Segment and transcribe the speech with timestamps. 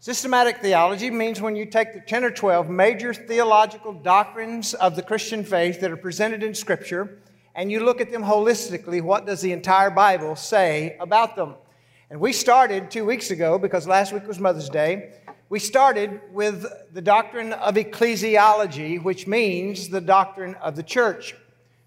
[0.00, 5.02] Systematic theology means when you take the 10 or 12 major theological doctrines of the
[5.02, 7.18] Christian faith that are presented in Scripture
[7.54, 11.54] and you look at them holistically, what does the entire Bible say about them?
[12.10, 15.14] And we started two weeks ago, because last week was Mother's Day,
[15.48, 21.36] we started with the doctrine of ecclesiology, which means the doctrine of the church.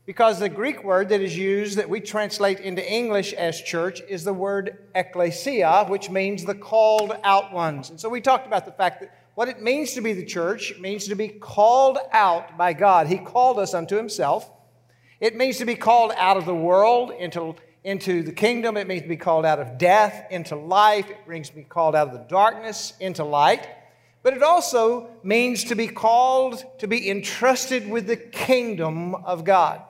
[0.06, 4.23] Because the Greek word that is used that we translate into English as church is
[4.23, 7.89] the word ecclesia, which means the called out ones.
[7.89, 10.73] And so we talked about the fact that what it means to be the church
[10.80, 13.08] means to be called out by God.
[13.08, 14.50] He called us unto Himself.
[15.19, 18.77] It means to be called out of the world into into the kingdom.
[18.77, 21.09] It means to be called out of death into life.
[21.09, 23.67] It brings me called out of the darkness into light.
[24.22, 29.81] But it also means to be called to be entrusted with the kingdom of God.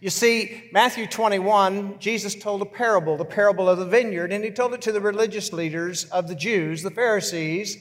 [0.00, 4.50] You see, Matthew 21, Jesus told a parable, the parable of the vineyard, and he
[4.50, 7.76] told it to the religious leaders of the Jews, the Pharisees.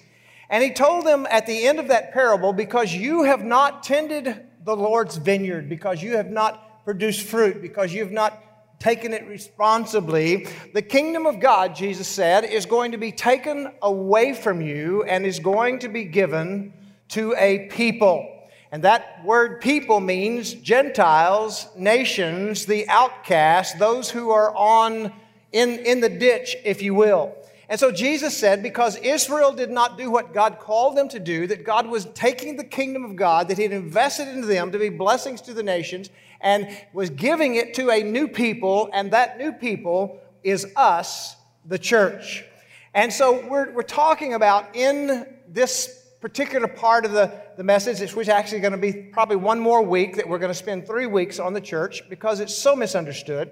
[0.49, 4.45] And he told them at the end of that parable, because you have not tended
[4.65, 8.48] the Lord's vineyard, because you have not produced fruit, because you have not
[8.79, 14.33] taken it responsibly, the kingdom of God, Jesus said, is going to be taken away
[14.33, 16.73] from you and is going to be given
[17.09, 18.35] to a people.
[18.71, 25.11] And that word people means Gentiles, nations, the outcast, those who are on
[25.51, 27.35] in, in the ditch, if you will.
[27.67, 31.45] And so Jesus said, because Israel did not do what God called them to do,
[31.47, 34.79] that God was taking the kingdom of God, that He had invested into them to
[34.79, 36.09] be blessings to the nations,
[36.41, 41.35] and was giving it to a new people, and that new people is us,
[41.65, 42.45] the church.
[42.93, 48.27] And so we're, we're talking about in this particular part of the, the message, which
[48.27, 51.07] is actually going to be probably one more week, that we're going to spend three
[51.07, 53.51] weeks on the church because it's so misunderstood.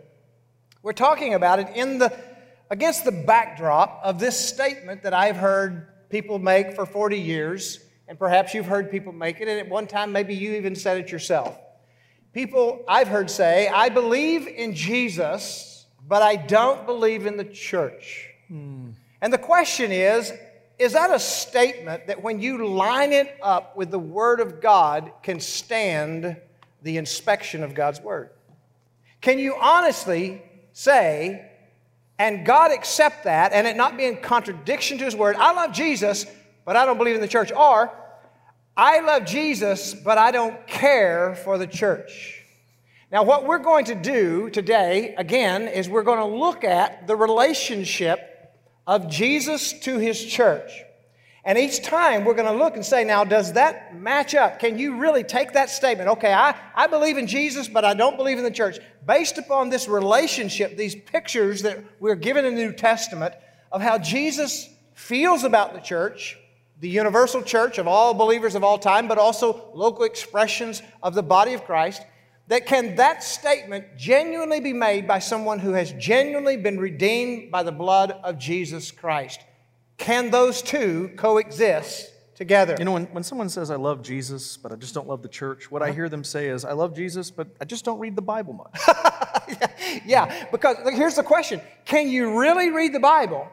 [0.81, 2.13] We're talking about it in the
[2.69, 8.19] against the backdrop of this statement that I've heard people make for 40 years, and
[8.19, 11.11] perhaps you've heard people make it, and at one time maybe you even said it
[11.11, 11.57] yourself.
[12.33, 18.29] People I've heard say, I believe in Jesus, but I don't believe in the church.
[18.47, 18.89] Hmm.
[19.21, 20.31] And the question is,
[20.77, 25.11] is that a statement that when you line it up with the Word of God
[25.23, 26.37] can stand
[26.83, 28.29] the inspection of God's Word?
[29.21, 30.41] Can you honestly
[30.77, 31.43] say,
[32.19, 35.35] and God accept that and it not be in contradiction to His Word.
[35.37, 36.25] I love Jesus,
[36.65, 37.51] but I don't believe in the church.
[37.51, 37.91] Or,
[38.79, 42.43] I love Jesus, but I don't care for the church.
[43.11, 47.15] Now, what we're going to do today, again, is we're going to look at the
[47.15, 48.19] relationship
[48.85, 50.69] of Jesus to His church.
[51.43, 54.59] And each time we're going to look and say, now, does that match up?
[54.59, 56.09] Can you really take that statement?
[56.09, 58.77] Okay, I, I believe in Jesus, but I don't believe in the church.
[59.07, 63.33] Based upon this relationship, these pictures that we're given in the New Testament
[63.71, 66.37] of how Jesus feels about the church,
[66.79, 71.23] the universal church of all believers of all time, but also local expressions of the
[71.23, 72.03] body of Christ,
[72.47, 77.63] that can that statement genuinely be made by someone who has genuinely been redeemed by
[77.63, 79.41] the blood of Jesus Christ?
[79.97, 82.75] Can those two coexist together?
[82.77, 85.27] You know, when, when someone says, I love Jesus, but I just don't love the
[85.27, 85.95] church, what I uh-huh.
[85.95, 88.79] hear them say is, I love Jesus, but I just don't read the Bible much.
[89.49, 89.67] yeah,
[90.05, 93.49] yeah, because look, here's the question Can you really read the Bible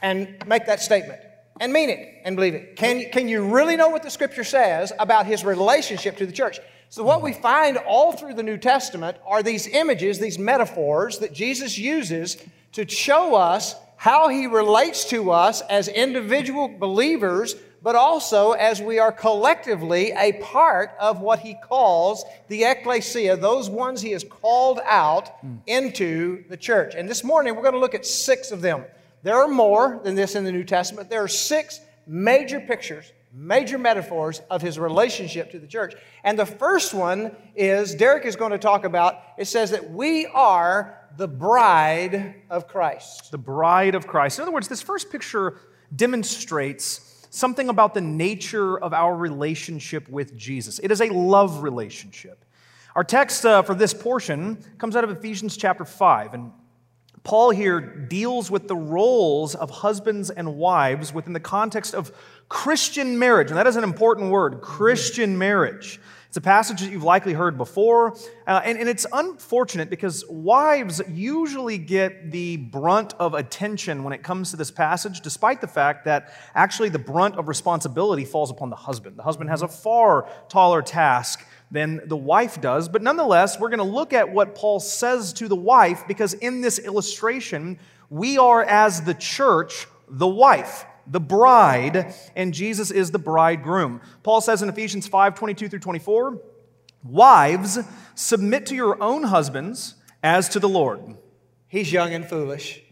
[0.00, 1.20] and make that statement?
[1.60, 2.76] And mean it and believe it.
[2.76, 6.58] Can, can you really know what the scripture says about his relationship to the church?
[6.88, 11.32] So, what we find all through the New Testament are these images, these metaphors that
[11.32, 12.36] Jesus uses
[12.72, 18.98] to show us how he relates to us as individual believers, but also as we
[18.98, 24.80] are collectively a part of what he calls the ecclesia, those ones he has called
[24.84, 25.56] out hmm.
[25.66, 26.94] into the church.
[26.94, 28.84] And this morning we're going to look at six of them.
[29.26, 31.10] There are more than this in the New Testament.
[31.10, 35.96] There are six major pictures, major metaphors of his relationship to the church.
[36.22, 40.26] And the first one is, Derek is going to talk about, it says that we
[40.26, 43.32] are the bride of Christ.
[43.32, 44.38] The bride of Christ.
[44.38, 45.58] In other words, this first picture
[45.96, 50.78] demonstrates something about the nature of our relationship with Jesus.
[50.78, 52.44] It is a love relationship.
[52.94, 56.32] Our text uh, for this portion comes out of Ephesians chapter 5.
[56.34, 56.52] And
[57.26, 62.12] Paul here deals with the roles of husbands and wives within the context of
[62.48, 63.48] Christian marriage.
[63.48, 65.98] And that is an important word Christian marriage.
[66.28, 68.16] It's a passage that you've likely heard before.
[68.46, 74.22] Uh, and, and it's unfortunate because wives usually get the brunt of attention when it
[74.22, 78.70] comes to this passage, despite the fact that actually the brunt of responsibility falls upon
[78.70, 79.16] the husband.
[79.16, 82.88] The husband has a far taller task than the wife does.
[82.88, 86.60] But nonetheless, we're going to look at what Paul says to the wife because in
[86.60, 87.78] this illustration,
[88.08, 94.00] we are as the church, the wife the bride, and Jesus is the bridegroom.
[94.22, 96.40] Paul says in Ephesians 5 22 through 24,
[97.04, 97.78] Wives,
[98.14, 101.16] submit to your own husbands as to the Lord.
[101.68, 102.82] He's young and foolish.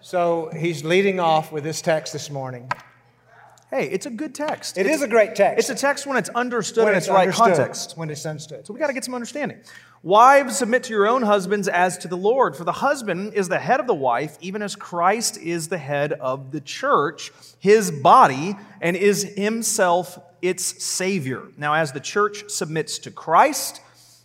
[0.00, 2.70] So he's leading off with this text this morning.
[3.68, 4.78] Hey, it's a good text.
[4.78, 5.58] It it's, is a great text.
[5.58, 7.96] It's a text when it's understood when in it's its right context.
[7.96, 8.64] When it's understood.
[8.64, 9.58] So we got to get some understanding.
[10.04, 12.54] Wives, submit to your own husbands as to the Lord.
[12.54, 16.12] For the husband is the head of the wife, even as Christ is the head
[16.12, 21.42] of the church, his body, and is himself its Savior.
[21.56, 23.80] Now, as the church submits to Christ,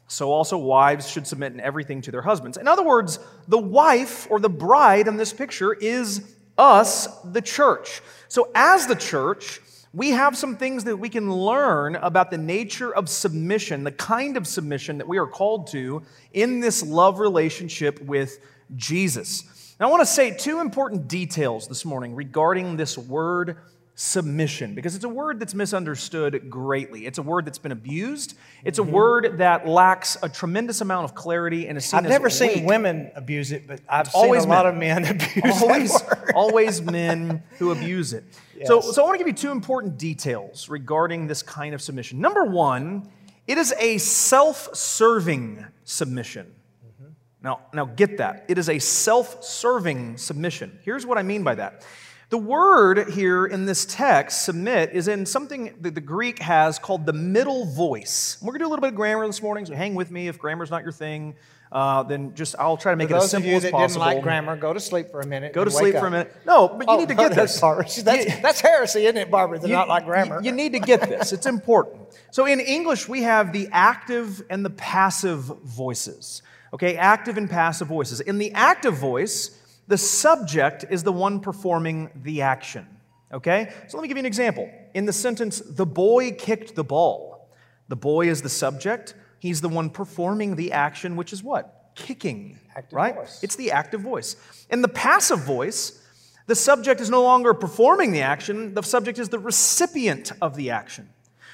[0.08, 2.58] so also wives should submit in everything to their husbands.
[2.58, 3.18] In other words,
[3.48, 6.22] the wife or the bride in this picture is
[6.62, 8.02] us, the church.
[8.28, 9.60] So, as the church,
[9.94, 14.38] we have some things that we can learn about the nature of submission, the kind
[14.38, 18.40] of submission that we are called to in this love relationship with
[18.76, 19.76] Jesus.
[19.80, 23.58] Now, I want to say two important details this morning regarding this word
[24.02, 27.06] submission because it's a word that's misunderstood greatly.
[27.06, 28.38] It's a word that's been abused.
[28.64, 28.92] It's a mm-hmm.
[28.92, 32.34] word that lacks a tremendous amount of clarity and is I've never weak.
[32.34, 35.06] seen women abuse it, but I've it's seen a lot of men
[35.36, 36.34] abuse always, it.
[36.34, 38.24] always always men who abuse it.
[38.58, 38.68] Yes.
[38.68, 42.20] So, so I want to give you two important details regarding this kind of submission.
[42.20, 43.10] Number one,
[43.48, 46.54] it is a self-serving submission.
[46.86, 47.12] Mm-hmm.
[47.42, 48.46] Now, now get that.
[48.48, 50.80] It is a self-serving submission.
[50.84, 51.84] Here's what I mean by that.
[52.32, 57.06] The word here in this text, submit, is in something that the Greek has called
[57.06, 58.38] the middle voice.
[58.42, 60.30] We're going to do a little bit of grammar this morning, so hang with me.
[60.30, 61.36] If grammar's not your thing,
[61.74, 63.80] uh, then just I'll try to make for it as simple as possible.
[63.80, 65.52] Those of you that didn't like grammar, go to sleep for a minute.
[65.52, 66.34] Go to sleep for a minute.
[66.46, 67.60] No, but you oh, need to get this.
[67.60, 69.60] That's, that's, heresy, isn't it, Barbara?
[69.60, 70.42] They're you, not like grammar.
[70.42, 71.34] You need to get this.
[71.34, 72.02] It's important.
[72.32, 76.44] So in English, we have the active and the passive voices.
[76.74, 78.22] Okay, active and passive voices.
[78.22, 79.52] In the active voice,
[79.92, 82.88] the subject is the one performing the action.
[83.34, 83.74] Okay?
[83.90, 84.72] So let me give you an example.
[84.94, 87.50] In the sentence, the boy kicked the ball,
[87.90, 89.16] the boy is the subject.
[89.40, 91.92] He's the one performing the action, which is what?
[91.96, 92.60] Kicking.
[92.74, 93.16] Active right?
[93.16, 93.40] Voice.
[93.44, 94.38] It's the active voice.
[94.70, 96.00] In the passive voice,
[96.48, 100.70] the subject is no longer performing the action, the subject is the recipient of the
[100.70, 101.10] action.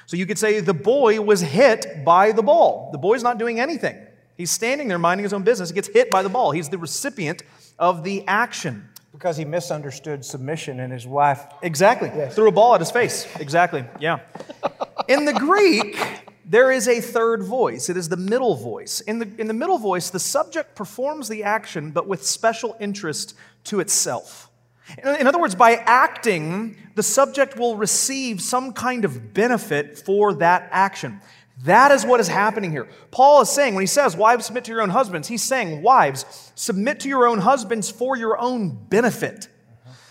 [0.06, 2.90] So you could say the boy was hit by the ball.
[2.92, 3.96] The boy's not doing anything.
[4.36, 5.70] He's standing there minding his own business.
[5.70, 6.52] He gets hit by the ball.
[6.52, 7.42] He's the recipient
[7.78, 8.88] of the action.
[9.12, 11.42] Because he misunderstood submission and his wife.
[11.62, 12.08] Exactly.
[12.14, 12.34] Yes.
[12.34, 13.26] Threw a ball at his face.
[13.40, 13.84] Exactly.
[13.98, 14.20] Yeah.
[15.08, 15.96] In the Greek,
[16.44, 17.88] there is a third voice.
[17.88, 19.00] It is the middle voice.
[19.00, 23.34] In the, in the middle voice, the subject performs the action, but with special interest
[23.64, 24.50] to itself.
[24.96, 30.34] In, in other words, by acting, the subject will receive some kind of benefit for
[30.34, 31.20] that action.
[31.64, 32.88] That is what is happening here.
[33.10, 36.52] Paul is saying, when he says, Wives, submit to your own husbands, he's saying, Wives,
[36.54, 39.48] submit to your own husbands for your own benefit.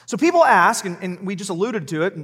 [0.06, 2.16] So people ask, and, and, we just alluded to it,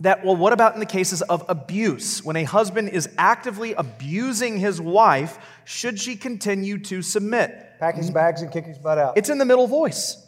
[0.00, 2.24] that, well, what about in the cases of abuse?
[2.24, 7.78] When a husband is actively abusing his wife, should she continue to submit?
[7.78, 9.16] Pack his bags and kick his butt out.
[9.16, 10.26] It's in the middle voice.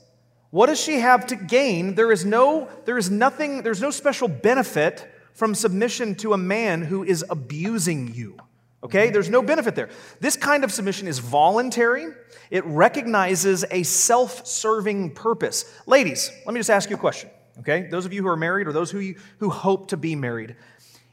[0.50, 1.94] What does she have to gain?
[1.94, 6.82] There is no, there is nothing, there's no special benefit from submission to a man
[6.82, 8.36] who is abusing you.
[8.82, 9.10] Okay?
[9.10, 9.90] There's no benefit there.
[10.20, 12.06] This kind of submission is voluntary,
[12.50, 15.64] it recognizes a self serving purpose.
[15.86, 17.30] Ladies, let me just ask you a question.
[17.60, 17.88] Okay?
[17.90, 20.56] Those of you who are married or those who, you, who hope to be married.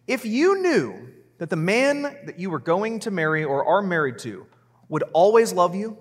[0.08, 4.20] If you knew that the man that you were going to marry or are married
[4.20, 4.46] to
[4.90, 5.98] would always love you,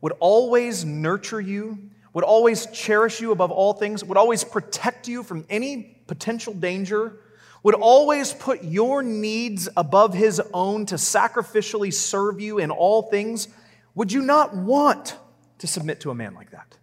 [0.00, 5.22] would always nurture you, would always cherish you above all things, would always protect you
[5.22, 7.20] from any potential danger,
[7.62, 13.48] would always put your needs above his own to sacrificially serve you in all things,
[13.94, 15.16] would you not want
[15.58, 16.76] to submit to a man like that?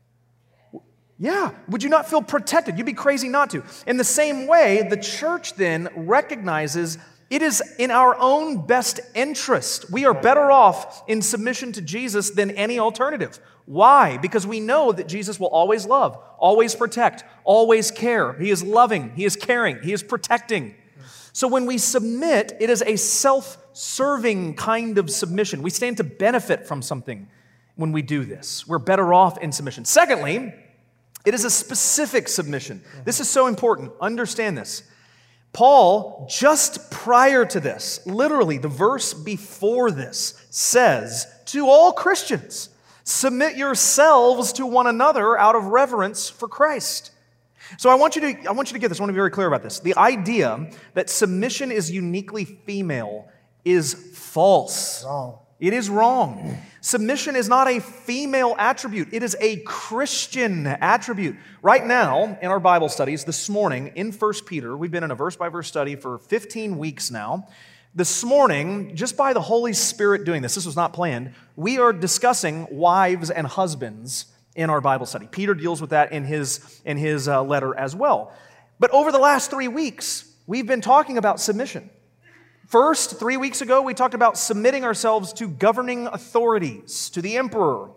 [1.19, 1.51] Yeah.
[1.69, 2.77] Would you not feel protected?
[2.77, 3.63] You'd be crazy not to.
[3.87, 9.91] In the same way, the church then recognizes It is in our own best interest.
[9.91, 13.39] We are better off in submission to Jesus than any alternative.
[13.67, 14.17] Why?
[14.17, 18.31] Because we know that Jesus will always love, always protect, always care.
[18.33, 20.73] He is loving, He is caring, He is protecting.
[21.33, 25.61] So when we submit, it is a self serving kind of submission.
[25.61, 27.27] We stand to benefit from something
[27.75, 28.65] when we do this.
[28.65, 29.83] We're better off in submission.
[29.83, 30.53] Secondly,
[31.25, 32.81] it is a specific submission.
[33.03, 33.91] This is so important.
[33.99, 34.83] Understand this.
[35.51, 42.69] Paul, just prior to this, literally the verse before this, says to all Christians,
[43.07, 47.11] submit yourselves to one another out of reverence for Christ.
[47.77, 48.99] So I want you to, I want you to get this.
[48.99, 49.79] I want to be very clear about this.
[49.79, 53.29] The idea that submission is uniquely female
[53.63, 55.05] is false.
[55.05, 55.39] Wrong.
[55.59, 56.57] It is wrong.
[56.81, 61.37] Submission is not a female attribute, it is a Christian attribute.
[61.61, 65.15] Right now, in our Bible studies this morning in 1 Peter, we've been in a
[65.15, 67.47] verse by verse study for 15 weeks now.
[67.97, 71.91] This morning, just by the Holy Spirit doing this, this was not planned, we are
[71.91, 75.27] discussing wives and husbands in our Bible study.
[75.31, 78.31] Peter deals with that in his, in his uh, letter as well.
[78.77, 81.89] But over the last three weeks, we've been talking about submission.
[82.67, 87.89] First, three weeks ago, we talked about submitting ourselves to governing authorities, to the emperor.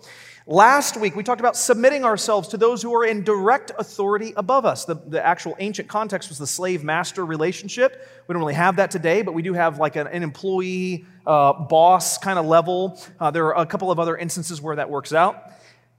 [0.51, 4.67] Last week, we talked about submitting ourselves to those who are in direct authority above
[4.67, 4.85] us.
[4.85, 8.05] The, the actual ancient context was the slave master relationship.
[8.27, 11.53] We don't really have that today, but we do have like an, an employee uh,
[11.53, 13.01] boss kind of level.
[13.21, 15.53] Uh, there are a couple of other instances where that works out.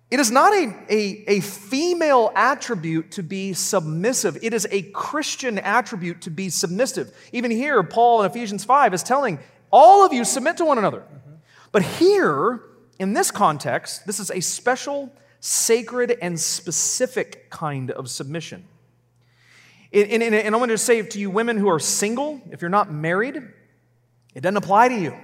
[0.09, 4.37] It is not a, a, a, female attribute to be submissive.
[4.41, 7.15] It is a Christian attribute to be submissive.
[7.31, 9.39] Even here, Paul in Ephesians 5 is telling
[9.71, 11.05] all of you submit to one another.
[11.71, 12.59] But here,
[13.01, 18.63] in this context, this is a special, sacred, and specific kind of submission.
[19.91, 22.69] And, and, and I want to say to you, women who are single, if you're
[22.69, 23.37] not married,
[24.35, 25.17] it doesn't apply to you.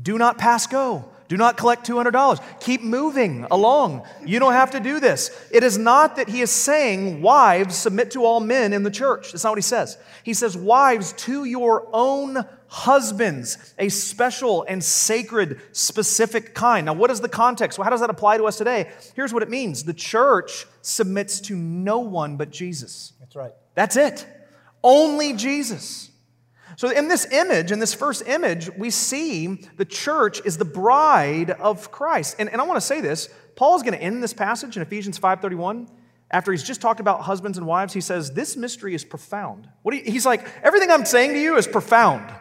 [0.00, 1.10] Do not pass go.
[1.34, 2.40] Do not collect $200.
[2.60, 4.06] Keep moving along.
[4.24, 5.32] You don't have to do this.
[5.50, 9.32] It is not that he is saying, wives, submit to all men in the church.
[9.32, 9.98] That's not what he says.
[10.22, 16.86] He says, wives, to your own husbands, a special and sacred, specific kind.
[16.86, 17.80] Now, what is the context?
[17.80, 18.92] Well, how does that apply to us today?
[19.16, 23.12] Here's what it means the church submits to no one but Jesus.
[23.18, 23.54] That's right.
[23.74, 24.24] That's it.
[24.84, 26.10] Only Jesus.
[26.76, 31.50] So, in this image, in this first image, we see the church is the bride
[31.50, 32.36] of Christ.
[32.38, 34.82] And, and I want to say this Paul is going to end this passage in
[34.82, 35.88] Ephesians 5.31.
[36.30, 39.68] After he's just talked about husbands and wives, he says, This mystery is profound.
[39.82, 42.32] What you, he's like, Everything I'm saying to you is profound.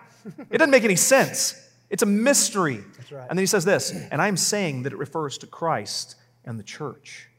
[0.50, 1.60] It doesn't make any sense.
[1.90, 2.84] It's a mystery.
[3.12, 3.28] Right.
[3.30, 6.64] And then he says this, and I'm saying that it refers to Christ and the
[6.64, 7.30] church.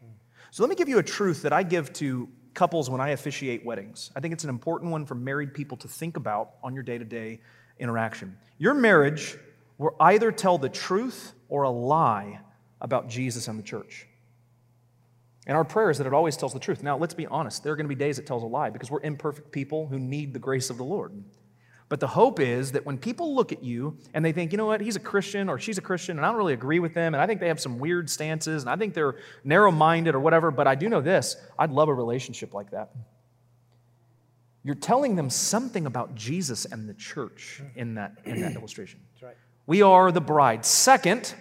[0.50, 3.64] So let me give you a truth that I give to couples when I officiate
[3.64, 4.10] weddings.
[4.16, 6.98] I think it's an important one for married people to think about on your day
[6.98, 7.40] to day
[7.78, 8.36] interaction.
[8.58, 9.36] Your marriage
[9.78, 12.40] will either tell the truth or a lie
[12.80, 14.06] about Jesus and the church.
[15.46, 16.82] And our prayer is that it always tells the truth.
[16.82, 18.90] Now, let's be honest, there are going to be days it tells a lie because
[18.90, 21.12] we're imperfect people who need the grace of the Lord.
[21.90, 24.66] But the hope is that when people look at you and they think, you know
[24.66, 27.14] what, he's a Christian or she's a Christian, and I don't really agree with them,
[27.14, 30.20] and I think they have some weird stances, and I think they're narrow minded or
[30.20, 32.90] whatever, but I do know this I'd love a relationship like that.
[34.62, 38.98] You're telling them something about Jesus and the church in that, in that illustration.
[39.12, 39.36] That's right.
[39.66, 40.64] We are the bride.
[40.64, 41.34] Second,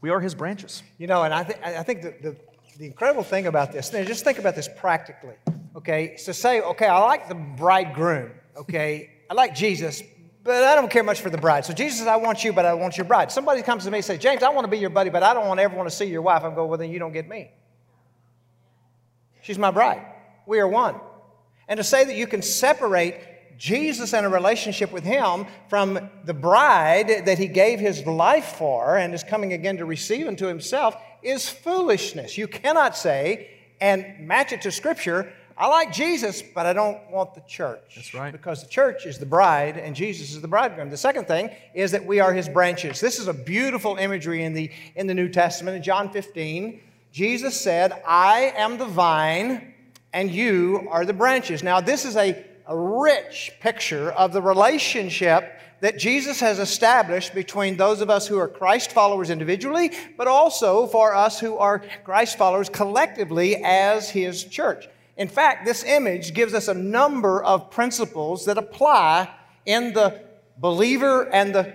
[0.00, 0.82] we are his branches.
[0.96, 2.36] You know, and I, th- I think the, the,
[2.78, 5.34] the incredible thing about this, just think about this practically,
[5.76, 6.16] okay?
[6.16, 9.10] So say, okay, I like the bridegroom, okay?
[9.30, 10.02] I like Jesus,
[10.42, 11.64] but I don't care much for the bride.
[11.64, 13.30] So Jesus says, I want you, but I want your bride.
[13.30, 15.32] Somebody comes to me and says, James, I want to be your buddy, but I
[15.32, 16.42] don't want ever want to see your wife.
[16.42, 17.52] I'm going, well, then you don't get me.
[19.42, 20.04] She's my bride.
[20.46, 20.96] We are one.
[21.68, 26.34] And to say that you can separate Jesus and a relationship with Him from the
[26.34, 30.96] bride that He gave His life for and is coming again to receive unto Himself
[31.22, 32.36] is foolishness.
[32.36, 37.34] You cannot say and match it to Scripture, I like Jesus, but I don't want
[37.34, 37.92] the church.
[37.94, 38.32] That's right.
[38.32, 40.88] Because the church is the bride and Jesus is the bridegroom.
[40.88, 42.98] The second thing is that we are his branches.
[42.98, 45.76] This is a beautiful imagery in the, in the New Testament.
[45.76, 46.80] In John 15,
[47.12, 49.74] Jesus said, I am the vine
[50.14, 51.62] and you are the branches.
[51.62, 57.76] Now, this is a, a rich picture of the relationship that Jesus has established between
[57.76, 62.38] those of us who are Christ followers individually, but also for us who are Christ
[62.38, 64.88] followers collectively as his church.
[65.20, 69.28] In fact, this image gives us a number of principles that apply
[69.66, 70.22] in the
[70.56, 71.74] believer and the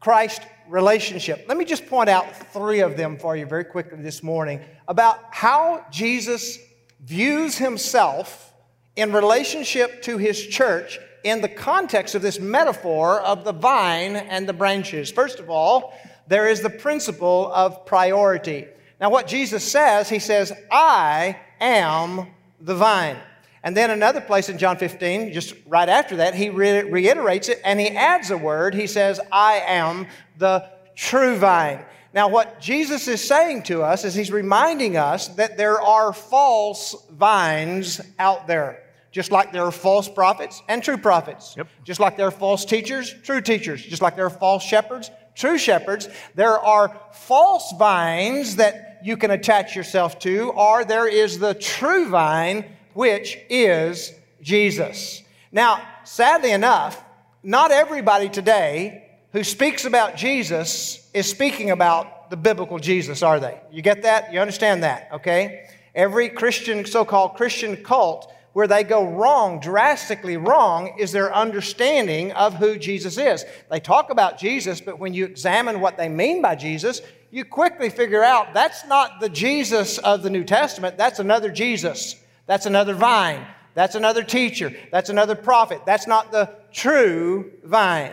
[0.00, 1.44] Christ relationship.
[1.46, 5.20] Let me just point out three of them for you very quickly this morning about
[5.30, 6.58] how Jesus
[7.04, 8.52] views himself
[8.96, 14.48] in relationship to his church in the context of this metaphor of the vine and
[14.48, 15.12] the branches.
[15.12, 15.94] First of all,
[16.26, 18.66] there is the principle of priority.
[19.00, 22.26] Now, what Jesus says, he says, I am
[22.60, 23.16] the vine.
[23.62, 27.60] And then another place in John 15, just right after that, he re- reiterates it
[27.64, 28.74] and he adds a word.
[28.74, 30.06] He says, I am
[30.38, 31.84] the true vine.
[32.12, 36.96] Now, what Jesus is saying to us is he's reminding us that there are false
[37.10, 38.82] vines out there.
[39.12, 41.54] Just like there are false prophets and true prophets.
[41.56, 41.68] Yep.
[41.84, 43.84] Just like there are false teachers, true teachers.
[43.84, 46.08] Just like there are false shepherds, true shepherds.
[46.34, 52.08] There are false vines that you can attach yourself to, or there is the true
[52.08, 52.64] vine,
[52.94, 55.22] which is Jesus.
[55.52, 57.02] Now, sadly enough,
[57.42, 63.60] not everybody today who speaks about Jesus is speaking about the biblical Jesus, are they?
[63.72, 64.32] You get that?
[64.32, 65.68] You understand that, okay?
[65.94, 72.32] Every Christian, so called Christian cult, where they go wrong, drastically wrong, is their understanding
[72.32, 73.44] of who Jesus is.
[73.70, 77.00] They talk about Jesus, but when you examine what they mean by Jesus,
[77.30, 82.16] you quickly figure out that's not the Jesus of the New Testament, that's another Jesus.
[82.46, 83.46] That's another vine.
[83.74, 84.74] That's another teacher.
[84.90, 85.82] That's another prophet.
[85.86, 88.12] That's not the true vine.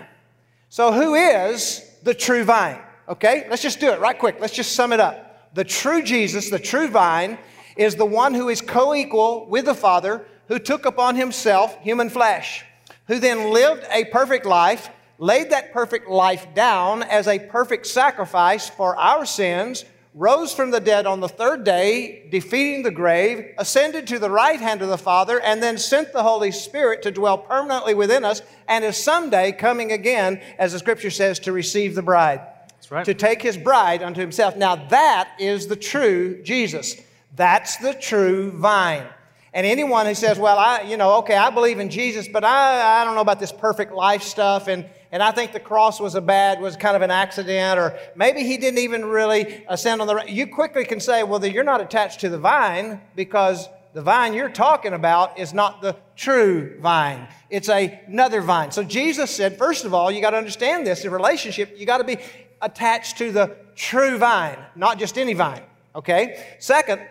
[0.69, 2.79] So, who is the true vine?
[3.09, 4.37] Okay, let's just do it right quick.
[4.39, 5.55] Let's just sum it up.
[5.55, 7.39] The true Jesus, the true vine,
[7.75, 12.09] is the one who is co equal with the Father, who took upon himself human
[12.09, 12.63] flesh,
[13.07, 18.69] who then lived a perfect life, laid that perfect life down as a perfect sacrifice
[18.69, 19.83] for our sins,
[20.13, 24.59] rose from the dead on the third day, defeating the grave, ascended to the right
[24.59, 28.41] hand of the Father, and then sent the Holy Spirit to dwell permanently within us,
[28.67, 32.41] and is someday coming again, as the scripture says, to receive the bride.
[32.69, 33.05] That's right.
[33.05, 34.55] To take his bride unto himself.
[34.55, 36.95] Now that is the true Jesus.
[37.35, 39.05] That's the true vine.
[39.53, 43.01] And anyone who says, well, I, you know, okay, I believe in Jesus, but I,
[43.01, 46.15] I don't know about this perfect life stuff, and, and I think the cross was
[46.15, 50.07] a bad, was kind of an accident, or maybe he didn't even really ascend on
[50.07, 54.33] the, you quickly can say, well, you're not attached to the vine because the vine
[54.33, 57.27] you're talking about is not the true vine.
[57.49, 58.71] It's a, another vine.
[58.71, 61.99] So Jesus said, first of all, you got to understand this, the relationship, you got
[61.99, 62.17] to be
[62.61, 65.63] attached to the true vine, not just any vine.
[65.95, 66.43] Okay?
[66.59, 67.01] Second,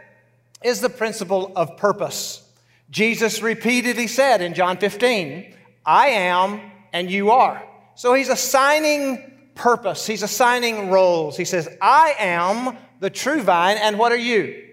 [0.62, 2.42] is the principle of purpose.
[2.90, 6.60] Jesus repeatedly said in John 15, I am
[6.92, 7.62] and you are.
[7.96, 11.36] So he's assigning purpose, he's assigning roles.
[11.36, 14.64] He says, I am the true vine, and what are you?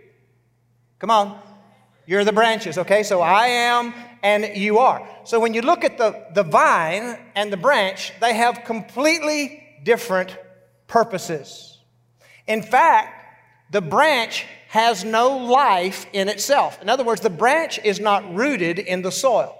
[0.99, 1.39] Come on.
[2.05, 3.03] You're the branches, okay?
[3.03, 5.07] So I am and you are.
[5.23, 10.37] So when you look at the, the vine and the branch, they have completely different
[10.87, 11.79] purposes.
[12.45, 13.21] In fact,
[13.71, 16.81] the branch has no life in itself.
[16.81, 19.57] In other words, the branch is not rooted in the soil.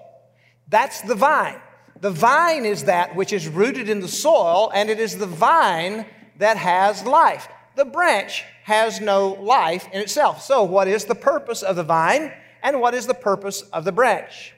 [0.68, 1.60] That's the vine.
[2.00, 6.06] The vine is that which is rooted in the soil, and it is the vine
[6.38, 7.48] that has life.
[7.76, 10.42] The branch has no life in itself.
[10.42, 13.92] So, what is the purpose of the vine, and what is the purpose of the
[13.92, 14.54] branch?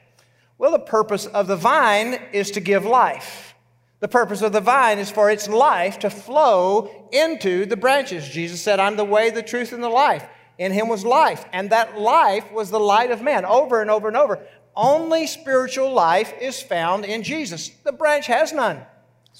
[0.57, 3.55] Well, the purpose of the vine is to give life.
[3.99, 8.27] The purpose of the vine is for its life to flow into the branches.
[8.27, 10.27] Jesus said, I'm the way, the truth, and the life.
[10.57, 14.07] In him was life, and that life was the light of man, over and over
[14.07, 14.39] and over.
[14.77, 17.69] Only spiritual life is found in Jesus.
[17.83, 18.85] The branch has none.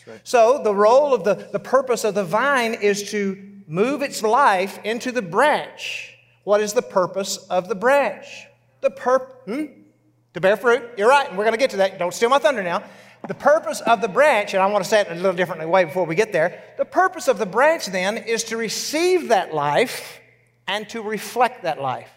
[0.08, 0.20] right.
[0.24, 4.80] So, the role of the, the purpose of the vine is to move its life
[4.84, 6.18] into the branch.
[6.44, 8.48] What is the purpose of the branch?
[8.82, 9.66] The purpose, hmm?
[10.34, 10.82] To bear fruit.
[10.98, 12.00] You're right, and we're going to get to that.
[12.00, 12.84] Don't steal my thunder now.
[13.28, 15.70] The purpose of the branch, and I want to say it in a little different
[15.70, 16.64] way before we get there.
[16.78, 20.20] The purpose of the branch then is to receive that life
[20.68, 22.10] and to reflect that life.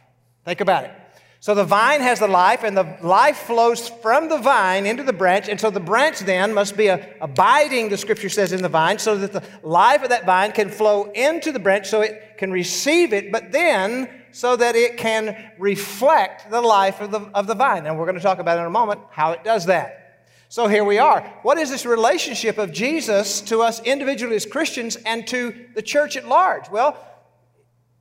[0.47, 1.00] Think about it.
[1.43, 5.13] So the vine has the life, and the life flows from the vine into the
[5.15, 5.49] branch.
[5.49, 9.17] And so the branch then must be abiding, the scripture says, in the vine, so
[9.17, 13.15] that the life of that vine can flow into the branch so it can receive
[13.15, 17.87] it, but then so that it can reflect the life of the, of the vine.
[17.87, 20.27] And we're going to talk about in a moment how it does that.
[20.51, 21.23] So here we are.
[21.43, 26.19] What is this relationship of Jesus to us individually as Christians and to the church
[26.19, 26.69] at large?
[26.69, 26.99] Well,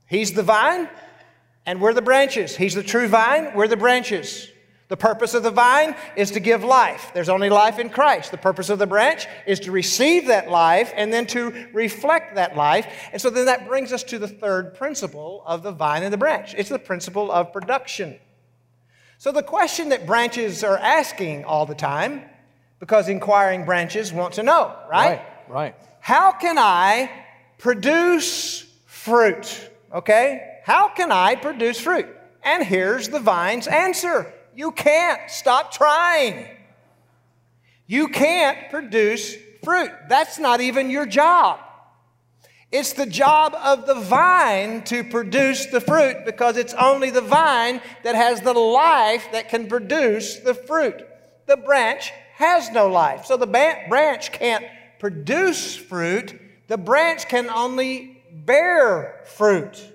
[0.06, 0.88] He's the vine,
[1.66, 2.56] and we're the branches.
[2.56, 4.48] He's the true vine, we're the branches.
[4.90, 7.12] The purpose of the vine is to give life.
[7.14, 8.32] There's only life in Christ.
[8.32, 12.56] The purpose of the branch is to receive that life and then to reflect that
[12.56, 12.88] life.
[13.12, 16.18] And so then that brings us to the third principle of the vine and the
[16.18, 18.18] branch it's the principle of production.
[19.18, 22.22] So the question that branches are asking all the time,
[22.80, 25.20] because inquiring branches want to know, right?
[25.20, 25.74] Right, right.
[26.00, 27.10] How can I
[27.58, 29.70] produce fruit?
[29.94, 30.49] Okay?
[30.64, 32.06] How can I produce fruit?
[32.42, 35.30] And here's the vine's answer you can't.
[35.30, 36.46] Stop trying.
[37.86, 39.90] You can't produce fruit.
[40.08, 41.60] That's not even your job.
[42.72, 47.80] It's the job of the vine to produce the fruit because it's only the vine
[48.04, 51.04] that has the life that can produce the fruit.
[51.46, 53.24] The branch has no life.
[53.24, 54.64] So the branch can't
[55.00, 59.89] produce fruit, the branch can only bear fruit.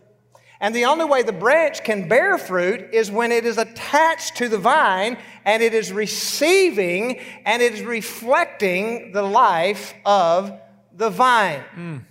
[0.65, 4.49] And the only way the branch can bear fruit is when it is attached to
[4.49, 10.51] the vine and it is receiving and it is reflecting the life of
[10.91, 11.63] the vine.
[11.75, 12.01] Mm.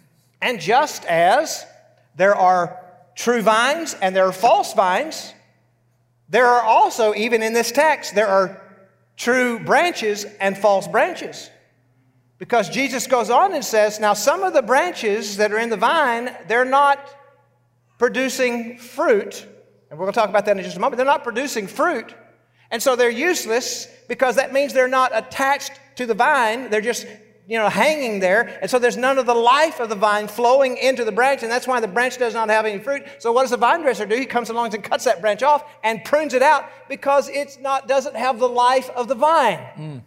[0.41, 1.67] And just as
[2.15, 2.79] there are
[3.17, 5.35] true vines and there are false vines,
[6.29, 8.63] there are also, even in this text, there are
[9.17, 11.51] true branches and false branches.
[12.39, 15.77] Because Jesus goes on and says, now some of the branches that are in the
[15.77, 17.01] vine, they're not
[17.99, 19.47] producing fruit.
[19.91, 20.97] And we're going to talk about that in just a moment.
[20.97, 22.15] They're not producing fruit.
[22.71, 26.71] And so they're useless because that means they're not attached to the vine.
[26.71, 27.07] They're just,
[27.47, 28.59] you know, hanging there.
[28.61, 31.43] And so there's none of the life of the vine flowing into the branch.
[31.43, 33.05] And that's why the branch does not have any fruit.
[33.19, 34.17] So what does the vine dresser do?
[34.17, 37.87] He comes along and cuts that branch off and prunes it out because it's not,
[37.87, 39.59] doesn't have the life of the vine.
[39.77, 40.03] Mm.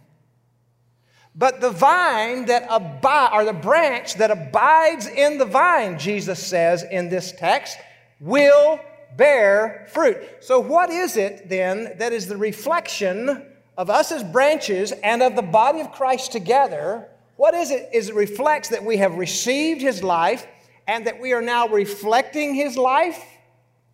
[1.38, 6.82] But the vine that abide, or the branch that abides in the vine, Jesus says
[6.82, 7.78] in this text,
[8.18, 8.80] will
[9.16, 10.18] bear fruit.
[10.40, 13.46] So, what is it then that is the reflection
[13.76, 17.08] of us as branches and of the body of Christ together?
[17.36, 17.88] What is it?
[17.94, 20.44] Is it reflects that we have received his life
[20.88, 23.22] and that we are now reflecting his life?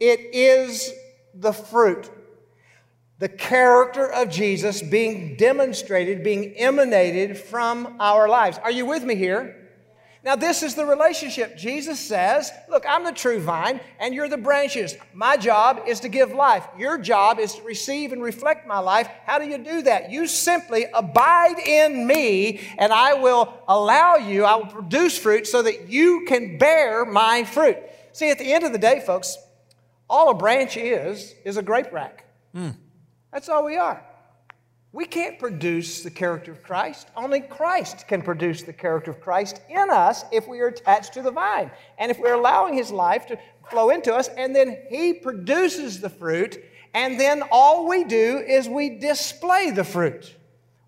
[0.00, 0.90] It is
[1.34, 2.10] the fruit.
[3.18, 8.58] The character of Jesus being demonstrated, being emanated from our lives.
[8.58, 9.64] Are you with me here?
[10.24, 11.54] Now, this is the relationship.
[11.54, 14.96] Jesus says, Look, I'm the true vine, and you're the branches.
[15.12, 16.66] My job is to give life.
[16.78, 19.06] Your job is to receive and reflect my life.
[19.26, 20.10] How do you do that?
[20.10, 25.60] You simply abide in me, and I will allow you, I will produce fruit so
[25.60, 27.76] that you can bear my fruit.
[28.12, 29.36] See, at the end of the day, folks,
[30.08, 32.24] all a branch is, is a grape rack.
[32.56, 32.76] Mm.
[33.34, 34.00] That's all we are.
[34.92, 37.08] We can't produce the character of Christ.
[37.16, 41.22] Only Christ can produce the character of Christ in us if we are attached to
[41.22, 41.72] the vine.
[41.98, 46.08] And if we're allowing His life to flow into us, and then He produces the
[46.08, 46.62] fruit,
[46.94, 50.32] and then all we do is we display the fruit.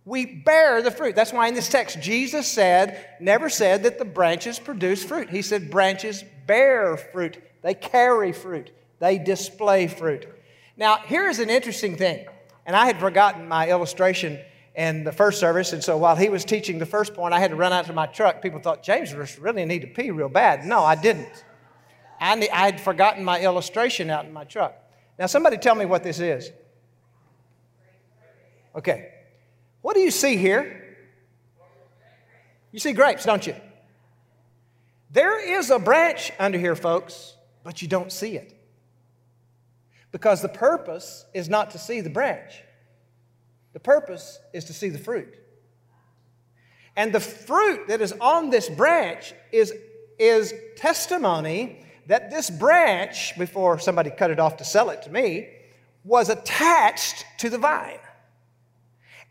[0.04, 1.16] We bear the fruit.
[1.16, 5.30] That's why in this text, Jesus said, never said that the branches produce fruit.
[5.30, 10.28] He said branches bear fruit, they carry fruit, they display fruit.
[10.76, 12.26] Now, here's an interesting thing.
[12.66, 14.38] And I had forgotten my illustration
[14.74, 15.72] in the first service.
[15.72, 17.92] And so while he was teaching the first point, I had to run out to
[17.92, 18.42] my truck.
[18.42, 20.66] People thought, James really need to pee real bad.
[20.66, 21.44] No, I didn't.
[22.20, 24.74] I, I had forgotten my illustration out in my truck.
[25.18, 26.50] Now, somebody tell me what this is.
[28.74, 29.12] Okay.
[29.81, 30.83] What do you see here?
[32.72, 33.55] You see grapes, don't you?
[35.11, 38.55] There is a branch under here, folks, but you don't see it.
[40.16, 42.62] Because the purpose is not to see the branch,
[43.74, 45.37] the purpose is to see the fruit.
[46.96, 49.74] And the fruit that is on this branch is,
[50.18, 55.50] is testimony that this branch, before somebody cut it off to sell it to me,
[56.02, 57.98] was attached to the vine.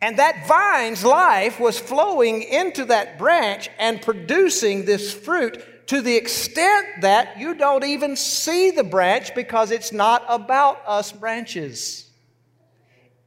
[0.04, 6.16] And that vine's life was flowing into that branch and producing this fruit to the
[6.16, 12.10] extent that you don't even see the branch because it's not about us branches.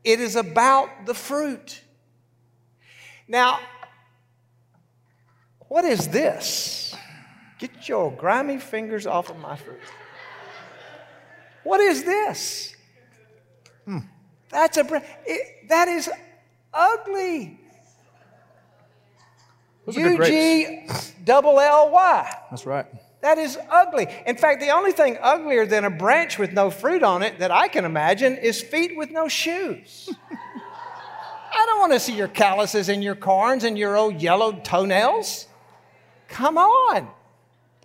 [0.03, 1.81] It is about the fruit.
[3.29, 3.61] Now,
[5.68, 6.97] what is this?
[7.59, 9.81] Get your grimy fingers off of my fruit.
[11.62, 12.75] What is this?
[13.85, 13.99] Hmm.
[14.49, 15.05] That's a branch.
[15.68, 16.09] That is
[16.73, 17.61] ugly.
[19.92, 20.88] U G
[21.24, 22.37] double L Y.
[22.51, 22.87] That's right.
[23.20, 24.07] That is ugly.
[24.27, 27.51] In fact, the only thing uglier than a branch with no fruit on it that
[27.51, 30.09] I can imagine is feet with no shoes.
[31.51, 35.46] I don't want to see your calluses and your corns and your old yellowed toenails.
[36.29, 37.09] Come on.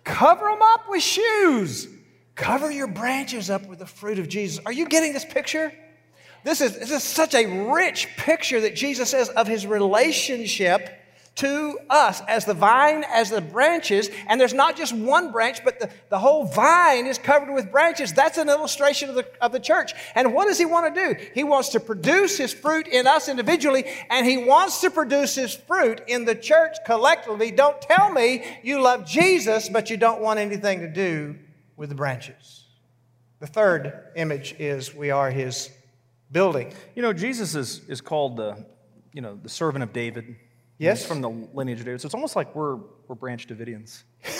[0.04, 1.88] Cover them up with shoes.
[2.36, 4.62] Cover your branches up with the fruit of Jesus.
[4.64, 5.72] Are you getting this picture?
[6.44, 11.00] This is, this is such a rich picture that Jesus says of his relationship
[11.36, 14.08] to us as the vine, as the branches.
[14.28, 18.12] And there's not just one branch, but the, the whole vine is covered with branches.
[18.12, 19.92] That's an illustration of the, of the church.
[20.14, 21.24] And what does he want to do?
[21.34, 25.54] He wants to produce his fruit in us individually, and he wants to produce his
[25.54, 27.50] fruit in the church collectively.
[27.50, 31.36] Don't tell me you love Jesus, but you don't want anything to do
[31.76, 32.64] with the branches.
[33.40, 35.70] The third image is we are his
[36.30, 36.72] building.
[36.94, 38.64] You know, Jesus is, is called the,
[39.12, 40.36] you know, the servant of David
[40.78, 41.06] Yes.
[41.06, 42.00] From the lineage of David.
[42.00, 42.76] So it's almost like we're,
[43.08, 44.02] we're Branch Davidians.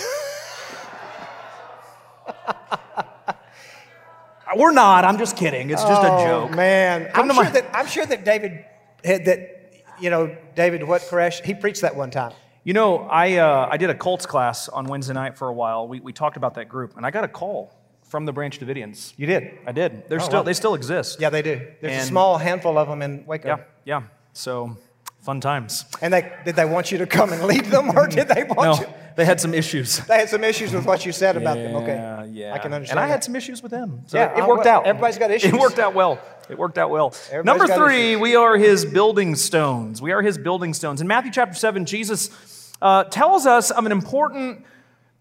[4.55, 5.05] we're not.
[5.05, 5.69] I'm just kidding.
[5.69, 6.55] It's just a Oh, joke.
[6.55, 7.09] man.
[7.13, 8.65] I'm sure, my- that, I'm sure that David
[9.03, 11.43] had that, you know, David, what, Koresh?
[11.43, 12.33] He preached that one time.
[12.63, 15.87] You know, I, uh, I did a cults class on Wednesday night for a while.
[15.87, 19.13] We, we talked about that group, and I got a call from the Branch Davidians.
[19.17, 19.51] You did?
[19.67, 20.07] I did.
[20.09, 20.43] They're Oh, still, wow.
[20.43, 21.19] they still exist.
[21.19, 21.61] Yeah, they do.
[21.81, 23.47] There's a small handful of them in Waco.
[23.47, 24.03] Yeah, yeah.
[24.33, 24.77] So,
[25.25, 25.85] fun times.
[26.01, 28.61] And they did they want you to come and lead them, or did they want
[28.61, 28.93] No, you?
[29.15, 29.97] they had some issues.
[30.05, 31.75] They had some issues with what you said about them.
[31.77, 31.95] Okay.
[31.95, 32.53] Yeah, yeah.
[32.53, 32.99] I can understand.
[32.99, 33.11] And I that.
[33.13, 34.03] had some issues with them.
[34.05, 34.85] So Yeah, it worked out.
[34.85, 35.51] everybody's got issues.
[35.53, 36.19] It worked out well.
[36.49, 37.13] It worked out well.
[37.31, 38.21] Everybody's Number three, issues.
[38.21, 39.99] we are his building stones.
[40.01, 41.01] We are his building stones.
[41.01, 44.63] In Matthew chapter 7, Jesus uh, tells us of an important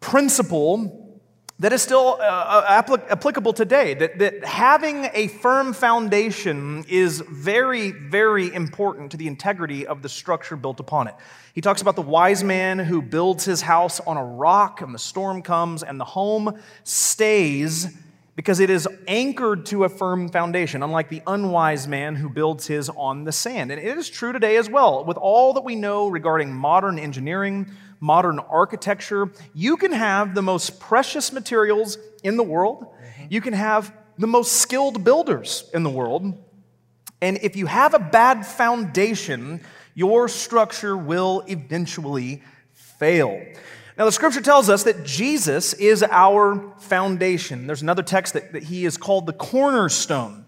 [0.01, 1.04] principle
[1.61, 7.93] that is still uh, applic- applicable today that, that having a firm foundation is very,
[7.93, 11.15] very important to the integrity of the structure built upon it.
[11.55, 14.99] He talks about the wise man who builds his house on a rock, and the
[14.99, 17.97] storm comes, and the home stays
[18.37, 22.89] because it is anchored to a firm foundation, unlike the unwise man who builds his
[22.89, 23.71] on the sand.
[23.71, 25.05] And it is true today as well.
[25.05, 27.71] With all that we know regarding modern engineering,
[28.05, 33.27] modern architecture, you can have the most precious materials in the world, mm-hmm.
[33.31, 36.39] you can have the most skilled builders in the world,
[37.23, 39.63] and if you have a bad foundation,
[39.95, 43.43] your structure will eventually fail.
[43.97, 47.67] Now, the scripture tells us that Jesus is our foundation.
[47.67, 50.45] There's another text that, that he is called the cornerstone.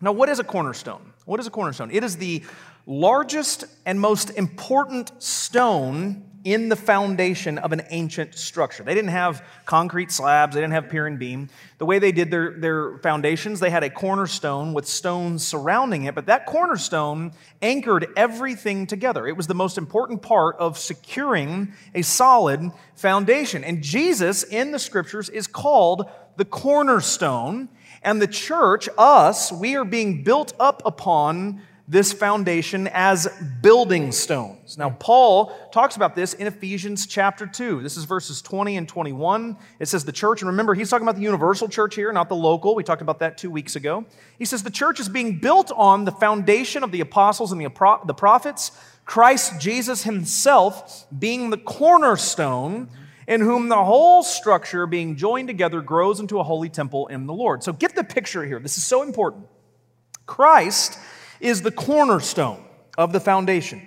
[0.00, 1.12] Now, what is a cornerstone?
[1.24, 1.90] What is a cornerstone?
[1.90, 2.44] It is the
[2.86, 8.82] largest and most important stone in the foundation of an ancient structure.
[8.82, 11.48] They didn't have concrete slabs, they didn't have pier and beam.
[11.78, 16.14] The way they did their, their foundations, they had a cornerstone with stones surrounding it,
[16.14, 19.26] but that cornerstone anchored everything together.
[19.26, 23.64] It was the most important part of securing a solid foundation.
[23.64, 27.68] And Jesus in the scriptures is called the cornerstone,
[28.02, 33.28] and the church, us, we are being built up upon this foundation as
[33.60, 34.78] building stones.
[34.78, 37.82] Now, Paul talks about this in Ephesians chapter 2.
[37.82, 39.56] This is verses 20 and 21.
[39.78, 42.36] It says the church, and remember, he's talking about the universal church here, not the
[42.36, 42.74] local.
[42.74, 44.06] We talked about that two weeks ago.
[44.38, 47.98] He says the church is being built on the foundation of the apostles and the,
[48.06, 48.72] the prophets,
[49.04, 52.88] Christ Jesus himself being the cornerstone
[53.28, 57.34] in whom the whole structure being joined together grows into a holy temple in the
[57.34, 57.62] Lord.
[57.62, 58.58] So get the picture here.
[58.58, 59.46] This is so important.
[60.26, 60.98] Christ
[61.40, 62.64] is the cornerstone
[62.96, 63.82] of the foundation.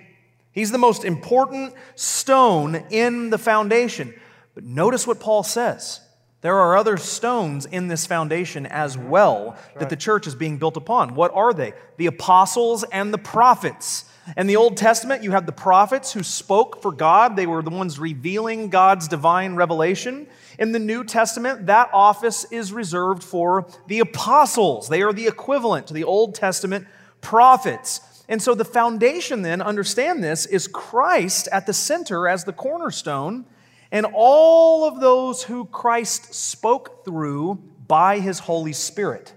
[0.52, 4.14] He's the most important stone in the foundation.
[4.54, 6.00] But notice what Paul says.
[6.40, 10.76] There are other stones in this foundation as well that the church is being built
[10.76, 11.14] upon.
[11.14, 11.72] What are they?
[11.96, 14.04] The apostles and the prophets.
[14.36, 17.34] In the Old Testament, you have the prophets who spoke for God.
[17.34, 20.28] They were the ones revealing God's divine revelation.
[20.58, 24.88] In the New Testament, that office is reserved for the apostles.
[24.88, 26.86] They are the equivalent to the Old Testament
[27.20, 28.00] prophets.
[28.28, 33.46] And so the foundation, then, understand this, is Christ at the center as the cornerstone,
[33.90, 37.54] and all of those who Christ spoke through
[37.86, 39.32] by his Holy Spirit.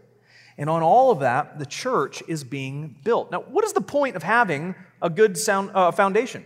[0.57, 3.31] And on all of that, the church is being built.
[3.31, 6.43] Now, what is the point of having a good sound, uh, foundation?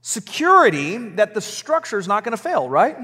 [0.00, 2.96] Security that the structure is not going to fail, right?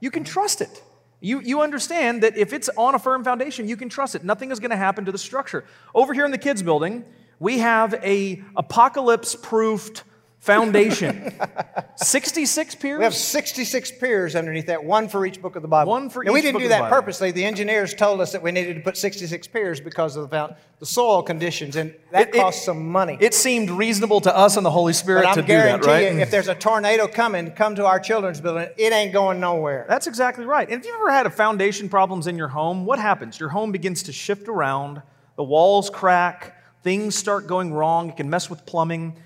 [0.00, 0.82] You can trust it.
[1.20, 4.24] You, you understand that if it's on a firm foundation, you can trust it.
[4.24, 5.64] Nothing is going to happen to the structure.
[5.94, 7.04] Over here in the kids' building,
[7.40, 10.04] we have a apocalypse-proofed
[10.38, 11.32] foundation.
[11.96, 12.98] 66 piers?
[12.98, 15.90] We have 66 piers underneath that, one for each book of the Bible.
[15.90, 17.32] One for and we didn't do of the that purposely.
[17.32, 20.86] The engineers told us that we needed to put 66 piers because of the, the
[20.86, 23.18] soil conditions, and that It- it- costs some money.
[23.20, 25.88] It seemed reasonable to us and the Holy Spirit but to I'm do that, guarantee
[25.88, 26.12] right?
[26.14, 28.68] you, if there's a tornado coming, come to our children's building.
[28.76, 29.86] It ain't going nowhere.
[29.88, 30.68] That's exactly right.
[30.68, 33.40] And if you've ever had a foundation problems in your home, what happens?
[33.40, 35.02] Your home begins to shift around,
[35.36, 39.16] the walls crack, things start going wrong, it can mess with plumbing.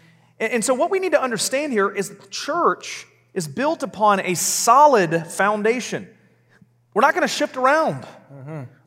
[0.43, 4.35] And, so, what we need to understand here is the church is built upon a
[4.35, 6.09] solid foundation.
[6.95, 8.05] We're not going to shift around.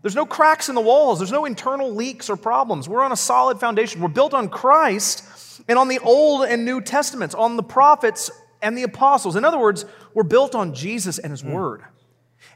[0.01, 2.89] There's no cracks in the walls, there's no internal leaks or problems.
[2.89, 4.01] We're on a solid foundation.
[4.01, 8.29] We're built on Christ and on the Old and New Testaments, on the prophets
[8.61, 9.37] and the apostles.
[9.37, 11.53] In other words, we're built on Jesus and His hmm.
[11.53, 11.83] Word.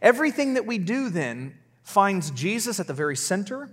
[0.01, 3.69] Everything that we do then finds Jesus at the very center,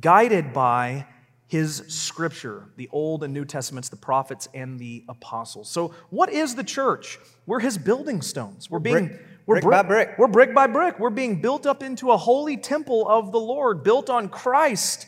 [0.00, 1.06] guided by
[1.52, 5.68] his scripture, the Old and New Testaments, the prophets, and the apostles.
[5.68, 7.18] So, what is the church?
[7.44, 8.70] We're his building stones.
[8.70, 10.14] We're being brick- we're brick by brick.
[10.16, 10.98] We're brick by brick.
[10.98, 15.06] We're being built up into a holy temple of the Lord, built on Christ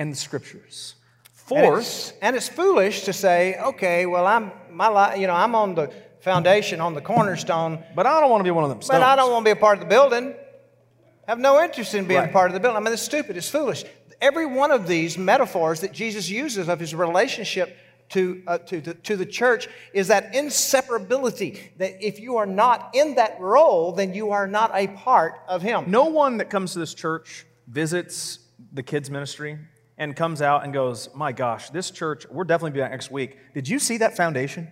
[0.00, 0.96] and the scriptures,
[1.32, 1.60] force.
[1.60, 5.54] And it's, and it's foolish to say, okay, well, I'm my li- you know I'm
[5.54, 8.80] on the foundation, on the cornerstone, But I don't want to be one of them.
[8.88, 10.34] but I don't want to be a part of the building.
[11.28, 12.30] Have no interest in being Right.
[12.30, 12.76] a part of the building.
[12.78, 13.36] I mean, it's stupid.
[13.36, 13.84] It's foolish.
[14.20, 17.76] Every one of these metaphors that Jesus uses of his relationship
[18.10, 21.76] to, uh, to, the, to the church is that inseparability.
[21.78, 25.62] That if you are not in that role, then you are not a part of
[25.62, 25.84] him.
[25.90, 28.40] No one that comes to this church visits
[28.72, 29.58] the kids' ministry
[29.98, 33.36] and comes out and goes, My gosh, this church, we're definitely be back next week.
[33.54, 34.68] Did you see that foundation?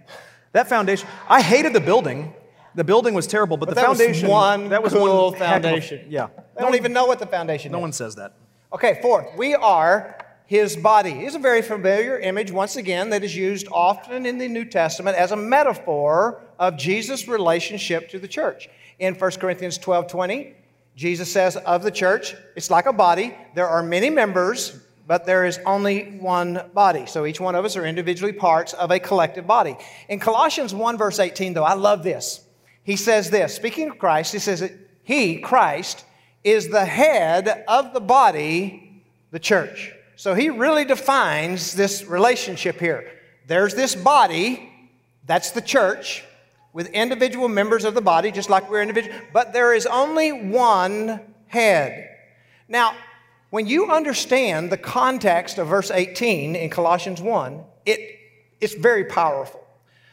[0.52, 2.34] That foundation, I hated the building.
[2.74, 5.34] The building was terrible, but, But the that was foundation one that was cool one
[5.40, 6.06] heck of foundation.
[6.08, 6.28] yeah.
[6.56, 7.82] They don't even know what the foundation No is.
[7.82, 8.34] one says that.
[8.76, 11.12] Okay, fourth, we are his body.
[11.12, 15.16] It's a very familiar image, once again, that is used often in the New Testament
[15.16, 18.68] as a metaphor of Jesus' relationship to the church.
[18.98, 20.54] In 1 Corinthians 12 20,
[20.94, 23.34] Jesus says of the church, it's like a body.
[23.54, 27.06] There are many members, but there is only one body.
[27.06, 29.78] So each one of us are individually parts of a collective body.
[30.10, 32.44] In Colossians 1, verse 18, though, I love this.
[32.82, 36.04] He says this, speaking of Christ, he says that he, Christ,
[36.46, 39.92] is the head of the body, the church.
[40.14, 43.10] So he really defines this relationship here.
[43.48, 44.72] There's this body,
[45.26, 46.24] that's the church,
[46.72, 51.20] with individual members of the body, just like we're individual, but there is only one
[51.48, 52.10] head.
[52.68, 52.94] Now,
[53.50, 58.18] when you understand the context of verse 18 in Colossians 1, it,
[58.60, 59.66] it's very powerful.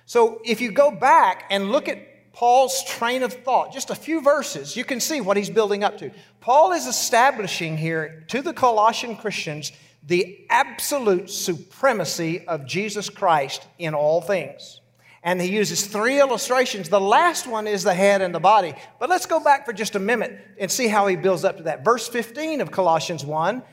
[0.08, 4.22] So if you go back and look at Paul's train of thought, just a few
[4.22, 6.12] verses, you can see what he's building up to.
[6.42, 9.72] Paul is establishing here to the Colossian Christians
[10.06, 14.82] the absolute supremacy of Jesus Christ in all things.
[15.24, 16.90] And he uses three illustrations.
[16.90, 18.74] The last one is the head and the body.
[19.00, 21.64] But let's go back for just a minute and see how he builds up to
[21.64, 21.86] that.
[21.86, 23.64] Verse 15 of Colossians 1,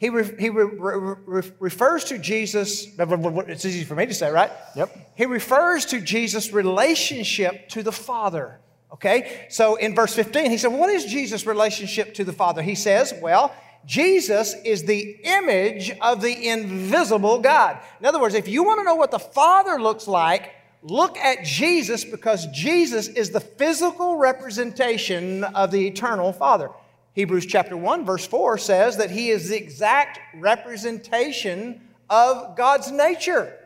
[0.00, 4.30] he, re- he re- re- re- refers to Jesus, it's easy for me to say,
[4.30, 4.50] right?
[4.74, 5.12] Yep.
[5.14, 8.60] He refers to Jesus' relationship to the Father.
[8.94, 9.46] Okay?
[9.50, 12.62] So in verse 15, he said, What is Jesus' relationship to the Father?
[12.62, 17.78] He says, Well, Jesus is the image of the invisible God.
[18.00, 21.44] In other words, if you want to know what the Father looks like, look at
[21.44, 26.70] Jesus because Jesus is the physical representation of the eternal Father.
[27.14, 33.56] Hebrews chapter 1, verse 4 says that he is the exact representation of God's nature.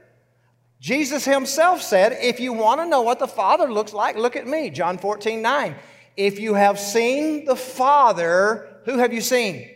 [0.81, 4.47] Jesus himself said, If you want to know what the Father looks like, look at
[4.47, 4.71] me.
[4.71, 5.75] John 14, 9.
[6.17, 9.71] If you have seen the Father, who have you seen?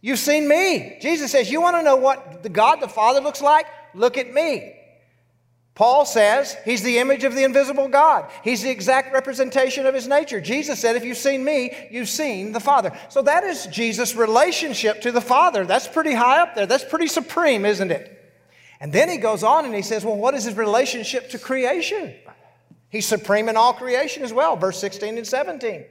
[0.00, 0.98] You've seen me.
[1.00, 3.66] Jesus says, You want to know what the God the Father looks like?
[3.94, 4.76] Look at me.
[5.74, 8.30] Paul says he's the image of the invisible God.
[8.44, 10.40] He's the exact representation of his nature.
[10.40, 12.96] Jesus said, If you've seen me, you've seen the Father.
[13.08, 15.64] So that is Jesus' relationship to the Father.
[15.64, 16.66] That's pretty high up there.
[16.66, 18.10] That's pretty supreme, isn't it?
[18.80, 22.14] And then he goes on and he says, Well, what is his relationship to creation?
[22.88, 25.84] He's supreme in all creation as well, verse 16 and 17.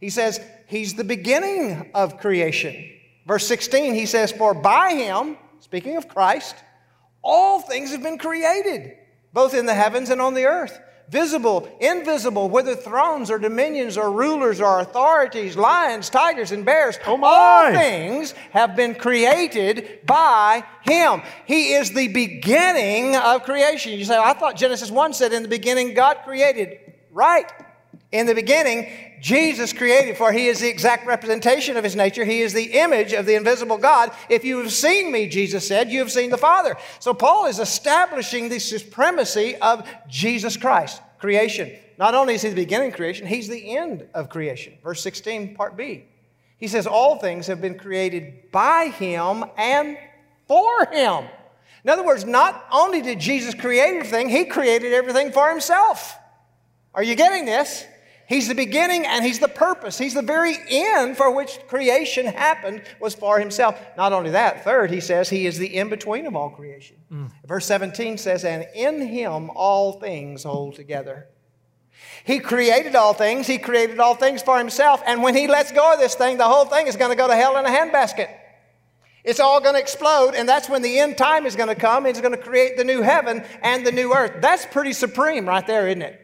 [0.00, 2.90] He says, He's the beginning of creation.
[3.26, 6.56] Verse 16, he says, For by him, speaking of Christ,
[7.22, 8.98] all things have been created,
[9.34, 10.80] both in the heavens and on the earth.
[11.10, 17.22] Visible, invisible, whether thrones or dominions or rulers or authorities, lions, tigers, and bears, Oh
[17.22, 21.20] all things have been created by Him.
[21.44, 23.92] He is the beginning of creation.
[23.92, 26.78] You say, I thought Genesis 1 said, In the beginning, God created.
[27.10, 27.52] Right.
[28.14, 28.88] In the beginning,
[29.20, 32.24] Jesus created, for he is the exact representation of his nature.
[32.24, 34.12] He is the image of the invisible God.
[34.28, 36.76] If you have seen me, Jesus said, you have seen the Father.
[37.00, 41.72] So Paul is establishing the supremacy of Jesus Christ, creation.
[41.98, 44.74] Not only is he the beginning of creation, he's the end of creation.
[44.84, 46.04] Verse 16, part B.
[46.56, 49.98] He says, All things have been created by him and
[50.46, 51.24] for him.
[51.82, 56.16] In other words, not only did Jesus create everything, he created everything for himself.
[56.94, 57.86] Are you getting this?
[58.26, 59.98] He's the beginning and he's the purpose.
[59.98, 63.78] He's the very end for which creation happened was for himself.
[63.96, 66.96] Not only that, third, he says he is the in between of all creation.
[67.12, 67.30] Mm.
[67.46, 71.28] Verse 17 says, And in him all things hold together.
[72.24, 75.02] He created all things, he created all things for himself.
[75.06, 77.28] And when he lets go of this thing, the whole thing is going to go
[77.28, 78.28] to hell in a handbasket.
[79.24, 82.04] It's all going to explode, and that's when the end time is going to come.
[82.04, 84.42] It's going to create the new heaven and the new earth.
[84.42, 86.23] That's pretty supreme right there, isn't it?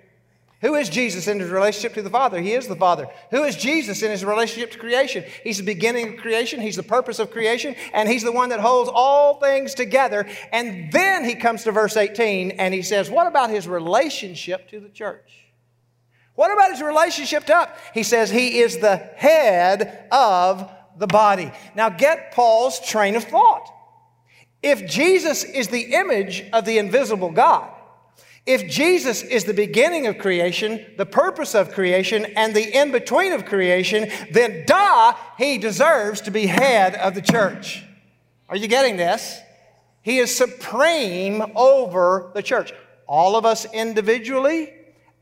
[0.61, 2.39] Who is Jesus in his relationship to the Father?
[2.39, 3.09] He is the Father.
[3.31, 5.25] Who is Jesus in his relationship to creation?
[5.43, 8.61] He's the beginning of creation, he's the purpose of creation, and he's the one that
[8.61, 10.27] holds all things together.
[10.53, 14.81] And then he comes to verse 18 and he says, What about his relationship to
[14.81, 15.47] the church?
[16.35, 17.71] What about his relationship to?
[17.95, 21.53] He says he is the head of the body.
[21.75, 23.67] Now get Paul's train of thought.
[24.63, 27.71] If Jesus is the image of the invisible God,
[28.47, 33.33] if Jesus is the beginning of creation, the purpose of creation, and the in between
[33.33, 37.85] of creation, then duh, he deserves to be head of the church.
[38.49, 39.39] Are you getting this?
[40.03, 42.73] He is supreme over the church.
[43.07, 44.73] All of us individually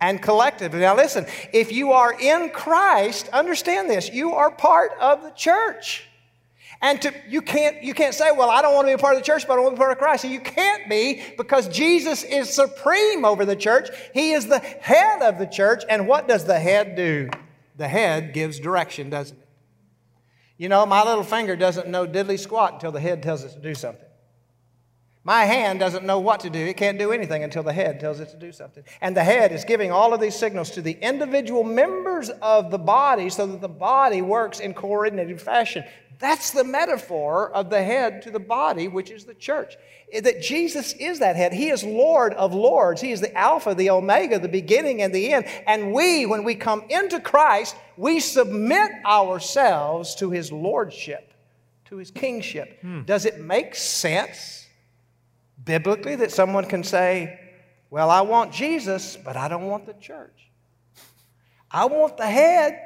[0.01, 0.81] and collectively.
[0.81, 6.08] Now, listen, if you are in Christ, understand this you are part of the church.
[6.81, 9.15] And to, you, can't, you can't say, well, I don't want to be a part
[9.17, 10.25] of the church, but I want to be part of Christ.
[10.25, 13.89] You can't be because Jesus is supreme over the church.
[14.15, 15.83] He is the head of the church.
[15.89, 17.31] And what does the head do?
[17.77, 19.49] The head gives direction, doesn't it?
[20.57, 23.61] You know, my little finger doesn't know diddly squat until the head tells it to
[23.61, 24.05] do something.
[25.25, 26.59] My hand doesn't know what to do.
[26.59, 28.83] It can't do anything until the head tells it to do something.
[29.01, 32.79] And the head is giving all of these signals to the individual members of the
[32.79, 35.85] body so that the body works in coordinated fashion.
[36.19, 39.77] That's the metaphor of the head to the body, which is the church.
[40.21, 41.53] That Jesus is that head.
[41.53, 43.01] He is Lord of lords.
[43.01, 45.45] He is the Alpha, the Omega, the beginning and the end.
[45.67, 51.33] And we, when we come into Christ, we submit ourselves to his lordship,
[51.87, 52.81] to his kingship.
[52.81, 53.03] Hmm.
[53.03, 54.67] Does it make sense
[55.65, 57.39] biblically that someone can say,
[57.91, 60.51] Well, I want Jesus, but I don't want the church?
[61.71, 62.81] I want the head,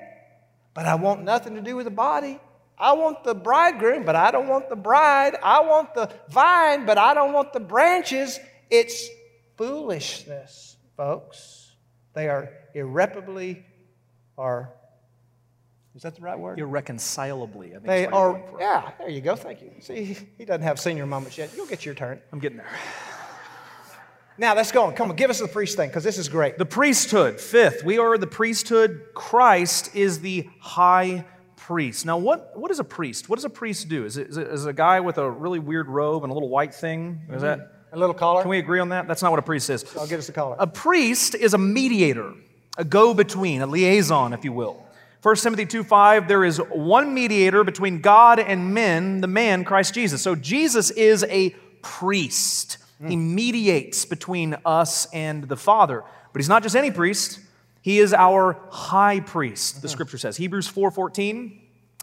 [0.74, 2.38] but I want nothing to do with the body.
[2.78, 5.36] I want the bridegroom, but I don't want the bride.
[5.42, 8.40] I want the vine, but I don't want the branches.
[8.70, 9.08] It's
[9.56, 11.72] foolishness, folks.
[12.14, 13.64] They are irreparably
[14.38, 14.72] are
[15.94, 16.58] is that the right word?
[16.58, 17.68] Irreconcilably.
[17.68, 18.42] I think they are.
[18.58, 19.36] Yeah, there you go.
[19.36, 19.72] Thank you.
[19.80, 21.50] See, he doesn't have senior moments yet.
[21.54, 22.20] You'll get your turn.
[22.32, 22.70] I'm getting there.
[24.38, 24.94] Now let's go on.
[24.94, 26.56] Come on, give us the priest thing because this is great.
[26.56, 27.38] The priesthood.
[27.38, 29.08] Fifth, we are the priesthood.
[29.14, 31.26] Christ is the high
[31.66, 32.04] priest.
[32.04, 33.28] Now, what, what is a priest?
[33.28, 34.04] What does a priest do?
[34.04, 36.48] Is it, is it is a guy with a really weird robe and a little
[36.48, 37.20] white thing?
[37.28, 37.40] Is mm-hmm.
[37.42, 38.42] that a little collar?
[38.42, 39.06] Can we agree on that?
[39.06, 39.84] That's not what a priest is.
[39.96, 40.56] I'll get us a collar.
[40.58, 42.34] A priest is a mediator,
[42.76, 44.84] a go-between, a liaison, if you will.
[45.22, 49.94] 1 Timothy 2 5, there is one mediator between God and men, the man, Christ
[49.94, 50.20] Jesus.
[50.20, 51.50] So Jesus is a
[51.80, 52.78] priest.
[52.98, 53.34] He mm.
[53.34, 56.02] mediates between us and the Father.
[56.32, 57.38] But he's not just any priest.
[57.82, 59.92] He is our high priest, the mm-hmm.
[59.92, 60.36] scripture says.
[60.36, 61.58] Hebrews 4:14.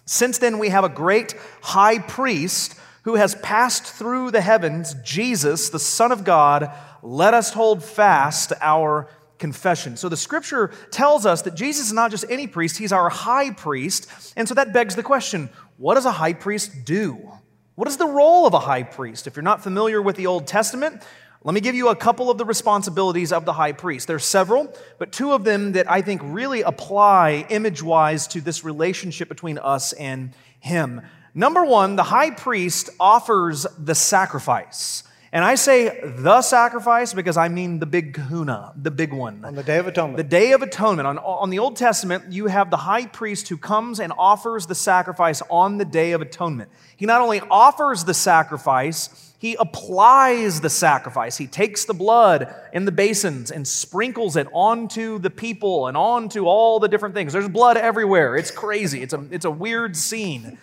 [0.06, 5.70] Since then we have a great high priest who has passed through the heavens, Jesus,
[5.70, 6.72] the Son of God,
[7.02, 9.08] let us hold fast our
[9.38, 9.96] confession.
[9.98, 13.52] So the scripture tells us that Jesus is not just any priest, he's our high
[13.52, 14.34] priest.
[14.36, 17.32] And so that begs the question what does a high priest do?
[17.76, 19.28] What is the role of a high priest?
[19.28, 21.02] If you're not familiar with the Old Testament,
[21.44, 24.08] let me give you a couple of the responsibilities of the high priest.
[24.08, 28.66] There's several, but two of them that I think really apply image wise to this
[28.66, 31.02] relationship between us and him.
[31.34, 35.04] Number one, the high priest offers the sacrifice.
[35.32, 39.46] And I say the sacrifice because I mean the big kahuna, the big one.
[39.46, 40.18] On the Day of Atonement.
[40.18, 41.08] The Day of Atonement.
[41.08, 44.76] On, on the Old Testament, you have the high priest who comes and offers the
[44.76, 46.72] sacrifice on the Day of Atonement.
[46.98, 51.38] He not only offers the sacrifice, he applies the sacrifice.
[51.38, 56.46] He takes the blood in the basins and sprinkles it onto the people and onto
[56.46, 57.32] all the different things.
[57.32, 58.36] There's blood everywhere.
[58.36, 59.02] It's crazy.
[59.02, 60.58] It's a, it's a weird scene.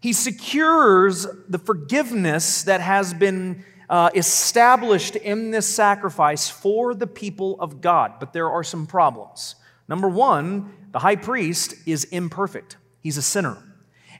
[0.00, 7.60] He secures the forgiveness that has been uh, established in this sacrifice for the people
[7.60, 8.14] of God.
[8.18, 9.54] But there are some problems.
[9.88, 13.62] Number one, the high priest is imperfect, he's a sinner.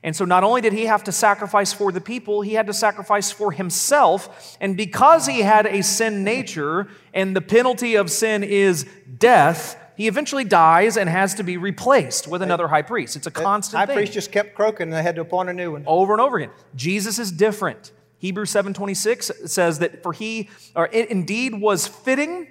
[0.03, 2.73] And so not only did he have to sacrifice for the people, he had to
[2.73, 4.57] sacrifice for himself.
[4.61, 8.85] And because he had a sin nature and the penalty of sin is
[9.17, 13.15] death, he eventually dies and has to be replaced with another high priest.
[13.15, 13.95] It's a constant high thing.
[13.95, 15.83] priest just kept croaking and they had to appoint a new one.
[15.87, 16.51] Over and over again.
[16.75, 17.91] Jesus is different.
[18.19, 22.47] Hebrews 7:26 says that for he or it indeed was fitting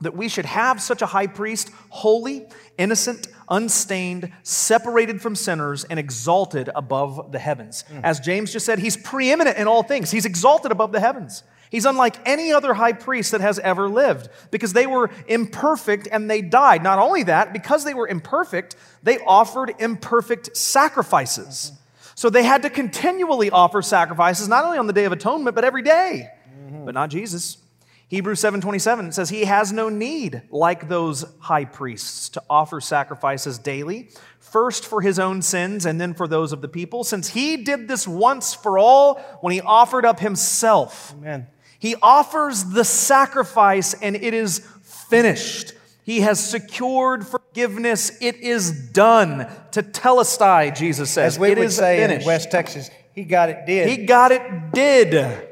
[0.00, 2.46] that we should have such a high priest, holy,
[2.78, 7.84] innocent, unstained, separated from sinners, and exalted above the heavens.
[7.92, 8.04] Mm.
[8.04, 11.42] As James just said, he's preeminent in all things, he's exalted above the heavens.
[11.70, 16.28] He's unlike any other high priest that has ever lived because they were imperfect and
[16.28, 16.82] they died.
[16.82, 18.74] Not only that, because they were imperfect,
[19.04, 21.72] they offered imperfect sacrifices.
[22.16, 25.64] So they had to continually offer sacrifices, not only on the Day of Atonement, but
[25.64, 26.28] every day.
[26.66, 26.84] Mm-hmm.
[26.86, 27.56] But not Jesus.
[28.10, 34.10] Hebrews 7:27 says he has no need like those high priests to offer sacrifices daily,
[34.40, 37.86] first for his own sins and then for those of the people, since he did
[37.86, 41.14] this once for all when he offered up himself.
[41.18, 41.46] Amen.
[41.78, 45.74] He offers the sacrifice and it is finished.
[46.02, 48.10] He has secured forgiveness.
[48.20, 49.46] It is done.
[49.70, 51.34] Tetelestai, Jesus says.
[51.34, 52.22] As we it would is say finished.
[52.22, 53.88] in West Texas, he got it did.
[53.88, 55.46] He got it did.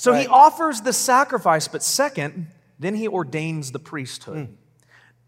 [0.00, 2.46] So he offers the sacrifice, but second,
[2.78, 4.54] then he ordains the priesthood, hmm.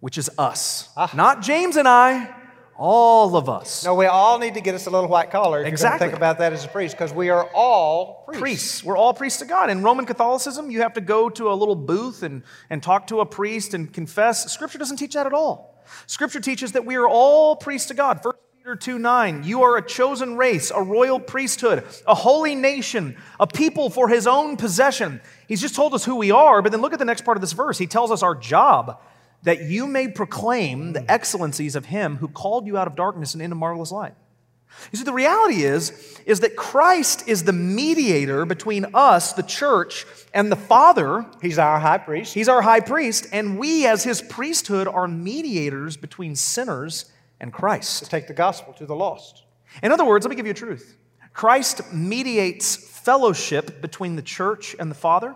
[0.01, 0.89] which is us.
[0.97, 1.11] Ah.
[1.15, 2.35] Not James and I,
[2.79, 3.85] all of us.
[3.85, 6.07] No, we all need to get us a little white collar Exactly.
[6.07, 8.41] think about that as a priest, because we are all priests.
[8.41, 8.85] priests.
[8.85, 9.69] We're all priests to God.
[9.69, 13.21] In Roman Catholicism, you have to go to a little booth and, and talk to
[13.21, 14.51] a priest and confess.
[14.51, 15.85] Scripture doesn't teach that at all.
[16.07, 18.25] Scripture teaches that we are all priests to God.
[18.25, 23.17] 1 Peter 2 9, you are a chosen race, a royal priesthood, a holy nation,
[23.41, 25.21] a people for his own possession.
[25.49, 27.41] He's just told us who we are, but then look at the next part of
[27.41, 27.77] this verse.
[27.77, 29.01] He tells us our job
[29.43, 33.43] that you may proclaim the excellencies of him who called you out of darkness and
[33.43, 34.15] into marvelous light.
[34.93, 40.07] You see, the reality is, is that Christ is the mediator between us, the church,
[40.33, 41.27] and the Father.
[41.43, 42.33] He's our high priest.
[42.33, 47.07] He's our high priest, and we, as his priesthood, are mediators between sinners
[47.43, 48.05] and Christ.
[48.05, 49.43] to take the gospel to the lost.
[49.83, 50.97] In other words, let me give you a truth
[51.35, 55.35] Christ mediates fellowship between the church and the Father,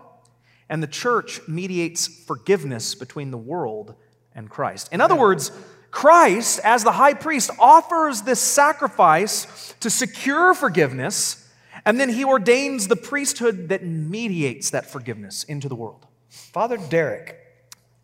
[0.69, 3.93] and the church mediates forgiveness between the world
[4.33, 4.89] and Christ.
[4.91, 5.51] In other words,
[5.91, 11.49] Christ, as the high priest, offers this sacrifice to secure forgiveness,
[11.85, 16.05] and then he ordains the priesthood that mediates that forgiveness into the world.
[16.29, 17.46] Father Derek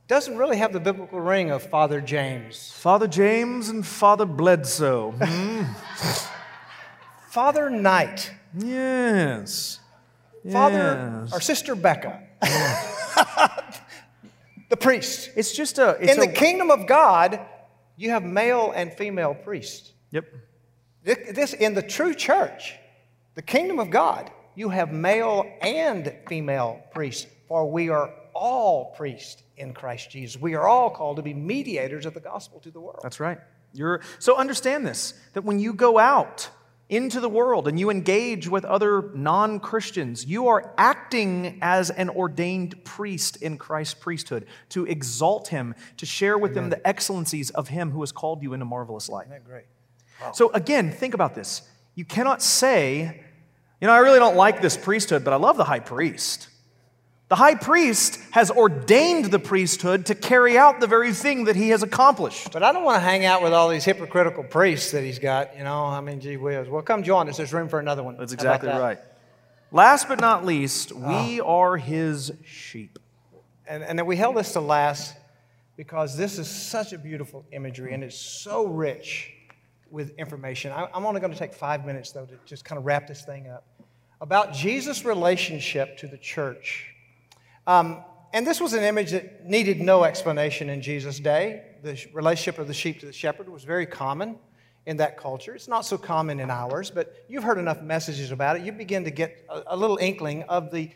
[0.08, 2.72] doesn't really have the biblical ring of Father James.
[2.74, 5.12] Father James and Father Bledsoe.
[5.12, 5.64] Hmm,
[7.30, 9.80] Father Knight, yes.
[10.52, 11.34] Father Yes.
[11.34, 12.22] or Sister Becca,
[14.70, 15.30] the priest.
[15.36, 15.92] It's just a.
[16.02, 17.40] It's In the a- kingdom of God,
[17.96, 19.94] you have male and female priests.
[20.12, 20.26] Yep.
[21.04, 22.76] This in the true church,
[23.36, 29.43] the kingdom of God, you have male and female priests, for we are all priests
[29.64, 30.40] in Christ Jesus.
[30.40, 33.00] We are all called to be mediators of the gospel to the world.
[33.02, 33.40] That's right.
[33.74, 36.50] You're, so understand this that when you go out
[36.90, 42.10] into the world and you engage with other non Christians, you are acting as an
[42.10, 47.70] ordained priest in Christ's priesthood to exalt him, to share with them the excellencies of
[47.70, 49.26] him who has called you into marvelous light.
[49.26, 49.66] Isn't that great?
[50.34, 51.64] So, again, think about this.
[51.96, 53.24] You cannot say,
[53.82, 56.48] you know, I really don't like this priesthood, but I love the high priest.
[57.34, 61.70] The high priest has ordained the priesthood to carry out the very thing that he
[61.70, 62.54] has accomplished.
[62.54, 65.58] But I don't want to hang out with all these hypocritical priests that he's got,
[65.58, 65.84] you know.
[65.84, 66.70] I mean, gee whiz.
[66.70, 67.38] Well, come join us.
[67.38, 68.18] There's room for another one.
[68.18, 68.80] That's exactly that?
[68.80, 69.00] right.
[69.72, 71.08] Last but not least, ah.
[71.08, 73.00] we are his sheep.
[73.68, 75.16] And, and then we held this to last
[75.76, 79.34] because this is such a beautiful imagery and it's so rich
[79.90, 80.72] with information.
[80.72, 83.24] I, I'm only going to take five minutes, though, to just kind of wrap this
[83.24, 83.66] thing up
[84.22, 86.93] about Jesus' relationship to the church.
[87.68, 88.04] Um,
[88.34, 91.64] and this was an image that needed no explanation in Jesus' day.
[91.84, 94.38] The relationship of the sheep to the shepherd was very common
[94.86, 95.56] in that culture.
[95.56, 98.64] It's not so common in ours, but you've heard enough messages about it.
[98.64, 100.90] You begin to get a, a little inkling of the,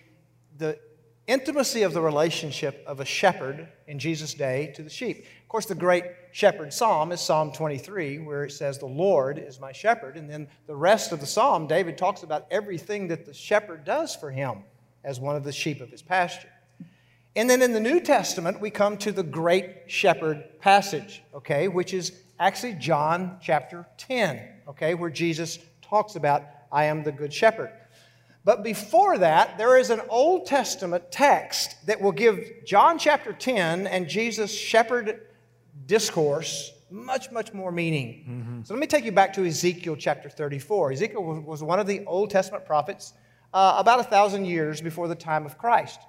[0.58, 0.80] the
[1.28, 5.26] intimacy of the relationship of a shepherd in Jesus' day to the sheep.
[5.42, 9.60] Of course, the great shepherd psalm is Psalm 23, where it says, The Lord is
[9.60, 10.18] my shepherd.
[10.18, 14.16] And then the rest of the psalm, David talks about everything that the shepherd does
[14.16, 14.64] for him
[15.04, 16.50] as one of the sheep of his pasture.
[17.38, 21.94] And then in the New Testament, we come to the great shepherd passage, okay, which
[21.94, 27.72] is actually John chapter 10, okay, where Jesus talks about, I am the good shepherd.
[28.44, 33.86] But before that, there is an Old Testament text that will give John chapter 10
[33.86, 35.28] and Jesus' shepherd
[35.86, 38.24] discourse much, much more meaning.
[38.66, 40.94] So let me take you back to Ezekiel chapter 34.
[40.94, 43.14] Ezekiel was, was one of the Old Testament prophets
[43.54, 46.00] uh, about a thousand years before the time of Christ.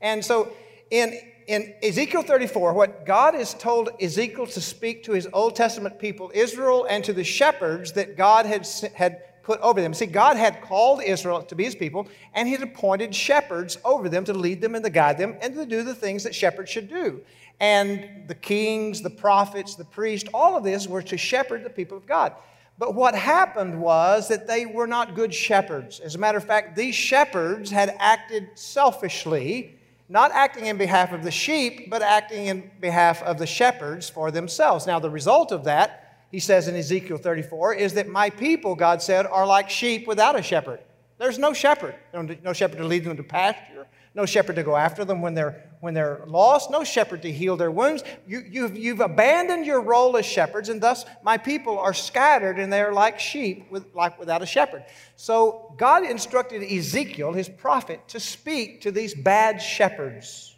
[0.00, 0.52] And so
[0.90, 5.98] in, in Ezekiel 34, what God has told Ezekiel to speak to his Old Testament
[5.98, 9.94] people, Israel, and to the shepherds that God had, had put over them.
[9.94, 14.08] See, God had called Israel to be his people, and he had appointed shepherds over
[14.08, 16.70] them to lead them and to guide them and to do the things that shepherds
[16.70, 17.22] should do.
[17.58, 21.96] And the kings, the prophets, the priests, all of this were to shepherd the people
[21.96, 22.34] of God.
[22.78, 25.98] But what happened was that they were not good shepherds.
[25.98, 29.77] As a matter of fact, these shepherds had acted selfishly,
[30.08, 34.30] not acting in behalf of the sheep, but acting in behalf of the shepherds for
[34.30, 34.86] themselves.
[34.86, 39.02] Now, the result of that, he says in Ezekiel 34, is that my people, God
[39.02, 40.80] said, are like sheep without a shepherd.
[41.18, 43.86] There's no shepherd, no, shepherd to lead them to pasture,
[44.18, 47.56] no shepherd to go after them when they're, when they're lost, no shepherd to heal
[47.56, 48.02] their wounds.
[48.26, 52.72] You, you've, you've abandoned your role as shepherds, and thus my people are scattered and
[52.72, 54.84] they're like sheep with, like without a shepherd.
[55.14, 60.56] So God instructed Ezekiel, his prophet, to speak to these bad shepherds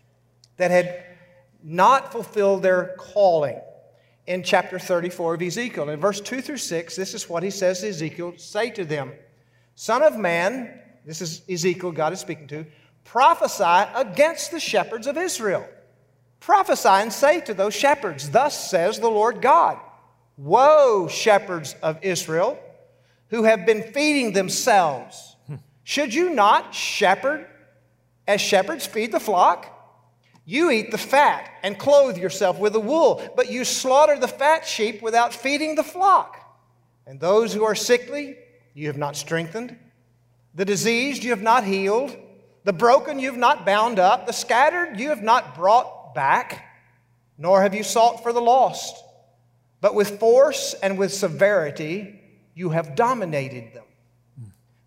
[0.56, 1.04] that had
[1.62, 3.60] not fulfilled their calling
[4.26, 5.90] in chapter 34 of Ezekiel.
[5.90, 9.12] In verse 2 through 6, this is what he says to Ezekiel Say to them,
[9.74, 12.64] Son of man, this is Ezekiel, God is speaking to,
[13.04, 15.66] prophesy against the shepherds of Israel.
[16.40, 19.78] Prophesy and say to those shepherds, Thus says the Lord God
[20.36, 22.58] Woe, shepherds of Israel,
[23.28, 25.36] who have been feeding themselves.
[25.84, 27.46] Should you not shepherd
[28.26, 29.66] as shepherds feed the flock?
[30.44, 34.66] You eat the fat and clothe yourself with the wool, but you slaughter the fat
[34.66, 36.36] sheep without feeding the flock.
[37.06, 38.38] And those who are sickly,
[38.72, 39.76] you have not strengthened.
[40.54, 42.16] The diseased, you have not healed.
[42.64, 44.26] The broken, you have not bound up.
[44.26, 46.66] The scattered, you have not brought back.
[47.38, 49.02] Nor have you sought for the lost.
[49.80, 52.20] But with force and with severity,
[52.54, 53.84] you have dominated them.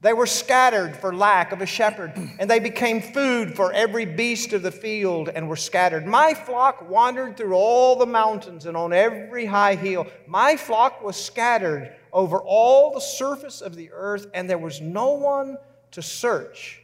[0.02, 4.52] They were scattered for lack of a shepherd, and they became food for every beast
[4.52, 6.06] of the field and were scattered.
[6.06, 10.06] My flock wandered through all the mountains and on every high hill.
[10.28, 15.14] My flock was scattered over all the surface of the earth, and there was no
[15.14, 15.58] one
[15.92, 16.83] to search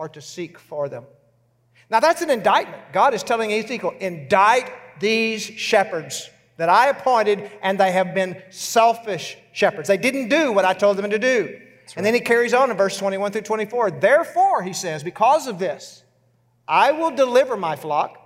[0.00, 1.04] or to seek for them.
[1.90, 2.82] Now, that's an indictment.
[2.90, 9.36] God is telling Ezekiel, indict these shepherds that I appointed, and they have been selfish
[9.52, 9.88] shepherds.
[9.88, 11.60] They didn't do what I told them to do.
[11.96, 13.90] And then he carries on in verse 21 through 24.
[13.90, 16.02] Therefore, he says, because of this,
[16.66, 18.16] I will deliver my flock.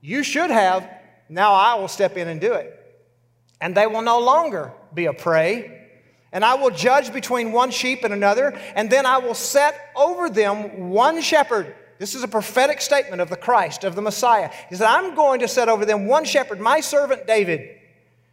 [0.00, 0.88] You should have.
[1.28, 2.74] Now I will step in and do it.
[3.60, 5.77] And they will no longer be a prey.
[6.32, 8.58] And I will judge between one sheep and another.
[8.74, 11.74] And then I will set over them one shepherd.
[11.98, 14.50] This is a prophetic statement of the Christ, of the Messiah.
[14.68, 17.76] He said, I'm going to set over them one shepherd, my servant David.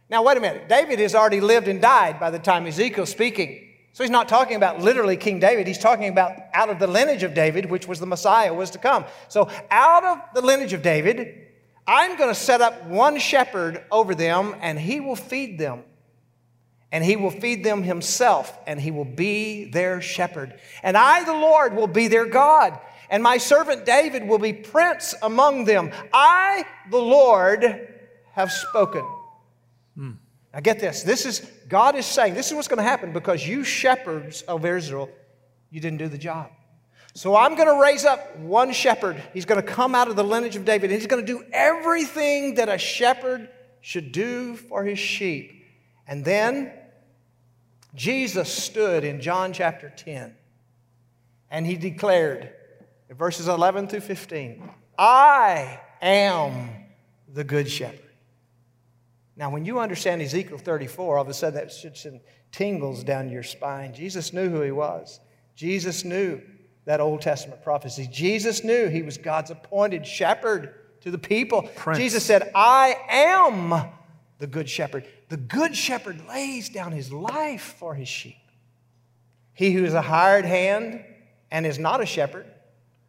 [0.08, 0.68] Now, wait a minute.
[0.68, 3.62] David has already lived and died by the time Ezekiel's speaking.
[3.92, 5.66] So he's not talking about literally King David.
[5.66, 8.78] He's talking about out of the lineage of David, which was the Messiah was to
[8.78, 9.06] come.
[9.28, 11.46] So out of the lineage of David,
[11.86, 15.82] I'm going to set up one shepherd over them, and he will feed them.
[16.96, 20.58] And he will feed them himself, and he will be their shepherd.
[20.82, 22.78] And I, the Lord, will be their God.
[23.10, 25.92] And my servant David will be prince among them.
[26.10, 27.86] I, the Lord,
[28.32, 29.06] have spoken.
[29.94, 30.12] Hmm.
[30.54, 31.02] Now get this.
[31.02, 34.64] This is, God is saying, this is what's going to happen because you shepherds of
[34.64, 35.10] Israel,
[35.68, 36.48] you didn't do the job.
[37.12, 39.22] So I'm going to raise up one shepherd.
[39.34, 40.90] He's going to come out of the lineage of David.
[40.90, 43.50] And he's going to do everything that a shepherd
[43.82, 45.52] should do for his sheep.
[46.08, 46.72] And then
[47.96, 50.34] Jesus stood in John chapter 10
[51.50, 52.52] and he declared
[53.08, 56.68] in verses 11 through 15, I am
[57.32, 58.00] the good shepherd.
[59.36, 62.20] Now, when you understand Ezekiel 34, all of a sudden that should send
[62.52, 63.94] tingles down your spine.
[63.94, 65.20] Jesus knew who he was.
[65.54, 66.40] Jesus knew
[66.86, 68.08] that Old Testament prophecy.
[68.10, 71.62] Jesus knew he was God's appointed shepherd to the people.
[71.76, 71.98] Prince.
[71.98, 73.90] Jesus said, I am
[74.38, 75.06] the good shepherd.
[75.28, 78.36] The good shepherd lays down his life for his sheep.
[79.52, 81.04] He who is a hired hand
[81.50, 82.46] and is not a shepherd,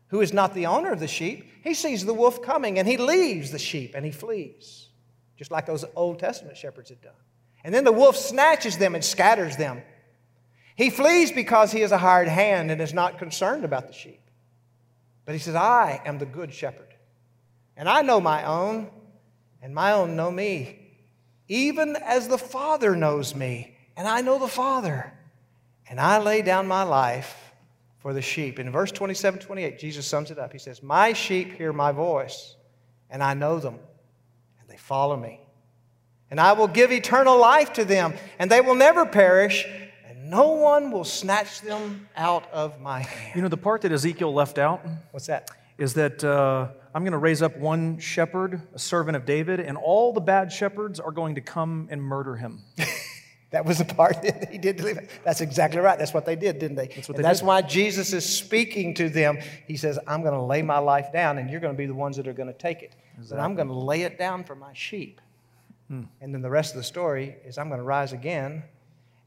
[0.08, 2.98] who is not the owner of the sheep, he sees the wolf coming and he
[2.98, 4.88] leaves the sheep and he flees
[5.38, 7.14] just like those Old Testament shepherds had done.
[7.64, 9.82] And then the wolf snatches them and scatters them.
[10.76, 14.22] He flees because he is a hired hand and is not concerned about the sheep.
[15.26, 16.94] But he says, I am the good shepherd.
[17.76, 18.90] And I know my own,
[19.62, 20.87] and my own know me,
[21.48, 25.14] even as the Father knows me, and I know the Father.
[25.90, 27.54] And I lay down my life
[28.00, 28.60] for the sheep.
[28.60, 30.52] In verse 27 28, Jesus sums it up.
[30.52, 32.58] He says, My sheep hear my voice,
[33.10, 33.80] and I know them
[34.68, 35.40] and they follow me.
[36.30, 39.66] And I will give eternal life to them, and they will never perish,
[40.06, 43.36] and no one will snatch them out of my hand.
[43.36, 44.86] You know, the part that Ezekiel left out?
[45.12, 45.50] What's that?
[45.78, 49.78] Is that uh, I'm going to raise up one shepherd, a servant of David, and
[49.78, 52.64] all the bad shepherds are going to come and murder him.
[53.52, 54.98] that was the part that he did leave.
[55.24, 56.00] That's exactly right.
[56.00, 56.88] That's what they did, didn't they?
[56.88, 59.38] That's, what they that's why Jesus is speaking to them.
[59.68, 61.94] He says, I'm going to lay my life down, and you're going to be the
[61.94, 62.96] ones that are going to take it.
[63.18, 63.38] Exactly.
[63.38, 65.22] But I'm going to lay it down for my sheep.
[65.90, 66.04] Hmm.
[66.20, 68.64] And then the rest of the story is I'm going to rise again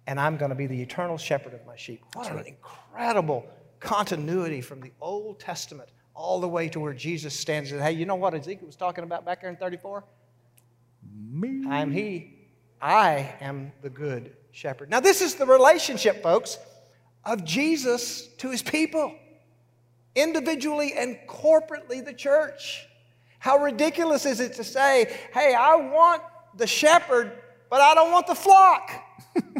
[0.07, 2.03] and I'm going to be the eternal shepherd of my sheep.
[2.15, 2.47] What That's an right.
[2.47, 3.47] incredible
[3.79, 5.89] continuity from the Old Testament
[6.21, 9.05] all the way to where Jesus stands and hey, you know what Ezekiel was talking
[9.05, 10.05] about back there in 34?
[11.31, 11.65] Me.
[11.69, 12.35] I am he.
[12.81, 14.91] I am the good shepherd.
[14.91, 16.59] Now, this is the relationship, folks,
[17.25, 19.15] of Jesus to his people,
[20.15, 22.87] individually and corporately, the church.
[23.39, 26.23] How ridiculous is it to say, hey, I want
[26.55, 27.33] the shepherd,
[27.71, 28.91] but I don't want the flock?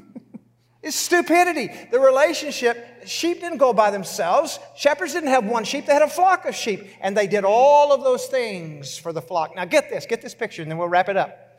[0.83, 1.71] it's stupidity.
[1.91, 4.59] The relationship, sheep didn't go by themselves.
[4.77, 6.89] Shepherds didn't have one sheep, they had a flock of sheep.
[7.01, 9.55] And they did all of those things for the flock.
[9.55, 11.50] Now, get this, get this picture, and then we'll wrap it up.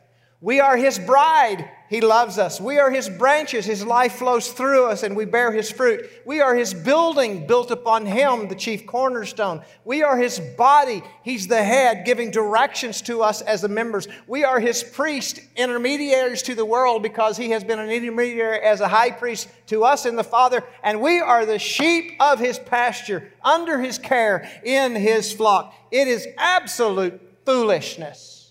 [0.42, 1.70] We are His bride.
[1.88, 2.60] He loves us.
[2.60, 3.64] We are His branches.
[3.64, 6.10] His life flows through us and we bear His fruit.
[6.26, 9.62] We are His building built upon Him, the chief cornerstone.
[9.84, 11.04] We are His body.
[11.22, 14.08] He's the head, giving directions to us as the members.
[14.26, 18.80] We are His priest, intermediaries to the world because He has been an intermediary as
[18.80, 20.64] a high priest to us in the Father.
[20.82, 25.72] And we are the sheep of His pasture, under His care, in His flock.
[25.92, 28.41] It is absolute foolishness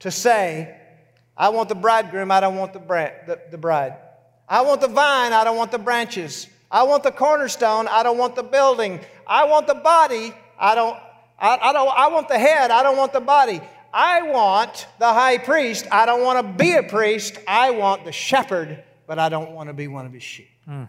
[0.00, 0.76] to say,
[1.36, 3.94] I want the bridegroom, I don't want the, the, the bride.
[4.48, 6.46] I want the vine, I don't want the branches.
[6.70, 9.00] I want the cornerstone, I don't want the building.
[9.26, 10.96] I want the body, I don't,
[11.38, 13.60] I, I, don't, I want the head, I don't want the body.
[13.92, 17.38] I want the high priest, I don't want to be a priest.
[17.48, 20.50] I want the shepherd, but I don't want to be one of his sheep.
[20.68, 20.88] Mm.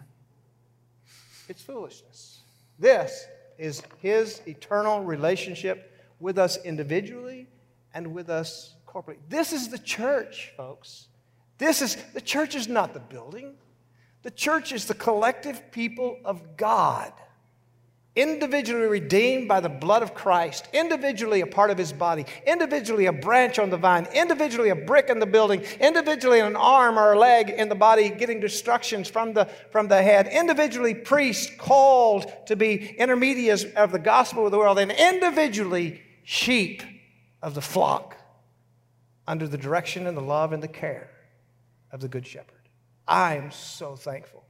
[1.48, 2.40] It's foolishness.
[2.78, 3.24] This
[3.56, 5.90] is his eternal relationship
[6.20, 7.46] with us individually
[7.94, 9.18] and with us corporately.
[9.28, 11.08] This is the church, folks.
[11.58, 13.54] This is the church is not the building.
[14.22, 17.12] The church is the collective people of God,
[18.16, 23.12] individually redeemed by the blood of Christ, individually a part of his body, individually a
[23.12, 27.18] branch on the vine, individually a brick in the building, individually an arm or a
[27.18, 32.56] leg in the body getting instructions from the, from the head, individually priests called to
[32.56, 36.82] be intermediaries of the gospel of the world, and individually sheep
[37.40, 38.17] of the flock
[39.28, 41.10] under the direction and the love and the care
[41.92, 42.68] of the Good Shepherd.
[43.06, 44.44] I am so thankful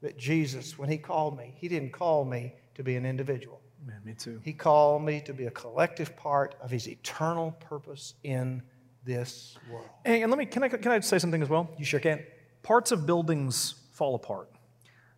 [0.00, 3.60] that Jesus, when He called me, He didn't call me to be an individual.
[3.84, 4.40] Man, me too.
[4.42, 8.62] He called me to be a collective part of His eternal purpose in
[9.04, 9.86] this world.
[10.04, 11.68] And, and let me, can I, can I say something as well?
[11.78, 12.24] You sure can.
[12.62, 14.50] Parts of buildings fall apart.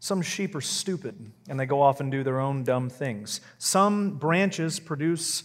[0.00, 3.40] Some sheep are stupid and they go off and do their own dumb things.
[3.58, 5.44] Some branches produce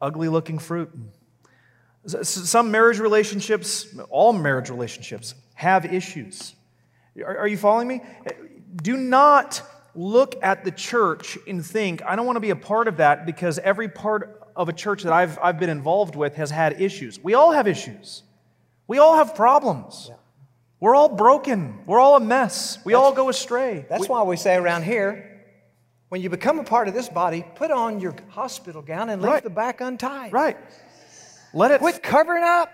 [0.00, 0.90] ugly looking fruit.
[2.06, 6.54] Some marriage relationships, all marriage relationships, have issues.
[7.24, 8.02] Are, you following me?
[8.82, 9.62] Do not
[9.94, 13.26] look at the church and think, I don't want to be a part of that
[13.26, 17.18] because every part of a church that I've, I've been involved with has had issues.
[17.22, 18.22] We all have issues,
[18.86, 20.06] we all have problems.
[20.08, 20.16] Yeah.
[20.78, 21.78] We're all broken.
[21.86, 22.78] We're all a mess.
[22.84, 23.86] We that's, all go astray.
[23.88, 25.36] That's we, why we say around here
[26.08, 29.32] when you become a part of this body, put on your hospital gown and leave
[29.32, 29.42] right.
[29.42, 30.32] the back untied.
[30.32, 30.56] Right.
[31.56, 32.70] Let it quit covering up.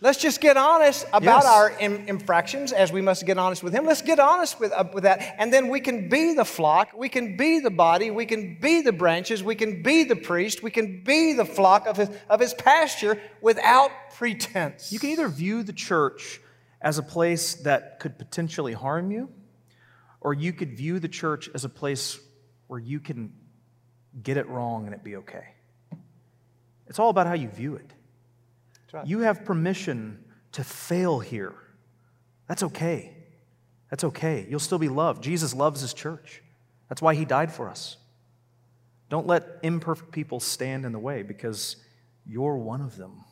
[0.00, 1.46] Let's just get honest about yes.
[1.46, 3.86] our Im- infractions as we must get honest with Him.
[3.86, 5.36] Let's get honest with, uh, with that.
[5.38, 8.82] And then we can be the flock, we can be the body, we can be
[8.82, 12.40] the branches, we can be the priest, we can be the flock of His, of
[12.40, 14.92] his pasture without pretense.
[14.92, 16.40] You can either view the church
[16.82, 19.30] as a place that could potentially harm you,
[20.20, 22.18] or you could view the church as a place
[22.66, 23.32] where you can
[24.20, 25.54] get it wrong and it be okay.
[26.88, 27.92] It's all about how you view it.
[28.92, 29.06] Right.
[29.06, 31.54] You have permission to fail here.
[32.48, 33.16] That's okay.
[33.90, 34.46] That's okay.
[34.48, 35.22] You'll still be loved.
[35.22, 36.42] Jesus loves his church.
[36.88, 37.96] That's why he died for us.
[39.08, 41.76] Don't let imperfect people stand in the way because
[42.26, 43.24] you're one of them.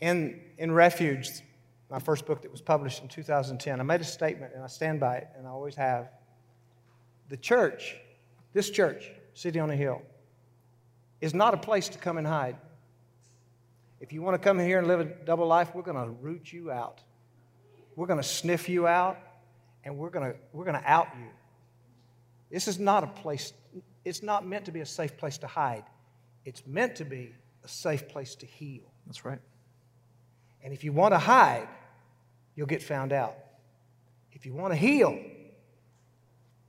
[0.00, 1.28] In, in Refuge,
[1.90, 5.00] my first book that was published in 2010, I made a statement and I stand
[5.00, 6.10] by it, and I always have.
[7.28, 7.96] The church,
[8.52, 10.02] this church, City on a Hill,
[11.20, 12.56] is not a place to come and hide.
[14.00, 16.52] If you want to come here and live a double life, we're going to root
[16.52, 17.00] you out.
[17.94, 19.18] We're going to sniff you out,
[19.84, 21.28] and we're going to, we're going to out you.
[22.50, 23.52] This is not a place,
[24.04, 25.84] it's not meant to be a safe place to hide.
[26.44, 27.34] It's meant to be
[27.64, 28.84] a safe place to heal.
[29.06, 29.40] That's right.
[30.62, 31.68] And if you want to hide,
[32.54, 33.34] you'll get found out.
[34.32, 35.18] If you want to heal,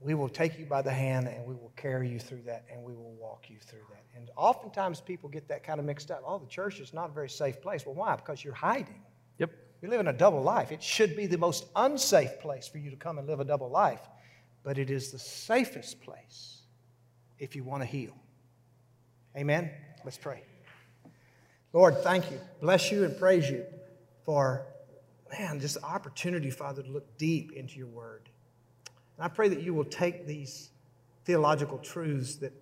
[0.00, 2.82] we will take you by the hand and we will carry you through that and
[2.82, 4.04] we will walk you through that.
[4.16, 6.22] And oftentimes people get that kind of mixed up.
[6.24, 7.84] Oh, the church is not a very safe place.
[7.84, 8.14] Well, why?
[8.14, 9.02] Because you're hiding.
[9.38, 9.50] Yep.
[9.82, 10.70] You're living a double life.
[10.70, 13.70] It should be the most unsafe place for you to come and live a double
[13.70, 14.00] life,
[14.62, 16.62] but it is the safest place
[17.38, 18.16] if you want to heal.
[19.36, 19.70] Amen?
[20.04, 20.42] Let's pray.
[21.72, 22.40] Lord, thank you.
[22.60, 23.64] Bless you and praise you
[24.24, 24.66] for,
[25.30, 28.28] man, this opportunity, Father, to look deep into your word.
[29.18, 30.70] And I pray that you will take these
[31.24, 32.52] theological truths that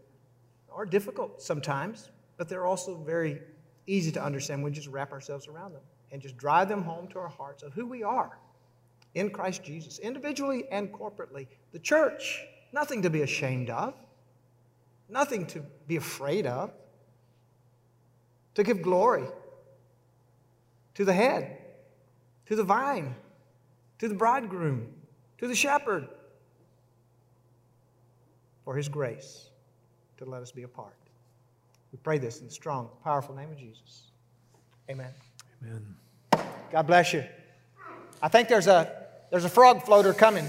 [0.73, 3.43] are difficult sometimes, but they're also very
[3.87, 4.65] easy to understand.
[4.65, 7.75] We just wrap ourselves around them and just drive them home to our hearts of
[7.75, 8.39] who we are
[9.15, 11.47] in Christ Jesus, individually and corporately.
[11.73, 12.43] The church,
[12.73, 13.95] nothing to be ashamed of,
[15.11, 16.73] nothing to be afraid of,
[18.55, 19.27] to give glory
[20.95, 21.59] to the head,
[22.47, 23.15] to the vine,
[23.99, 24.89] to the bridegroom,
[25.39, 26.09] to the shepherd
[28.67, 29.49] for His grace
[30.19, 30.97] to let us be a part.
[31.93, 34.11] We pray this in the strong, powerful name of Jesus.
[34.91, 35.13] Amen.
[35.63, 35.95] Amen.
[36.73, 37.25] God bless you.
[38.21, 40.49] I think there's a there's a frog floater coming.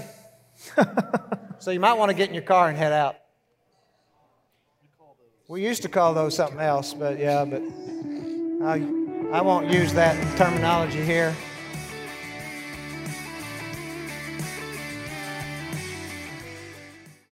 [1.60, 3.16] so you might want to get in your car and head out.
[5.46, 7.62] We used to call those something else, but yeah, but
[8.62, 8.84] I,
[9.32, 11.34] I won't use that terminology here.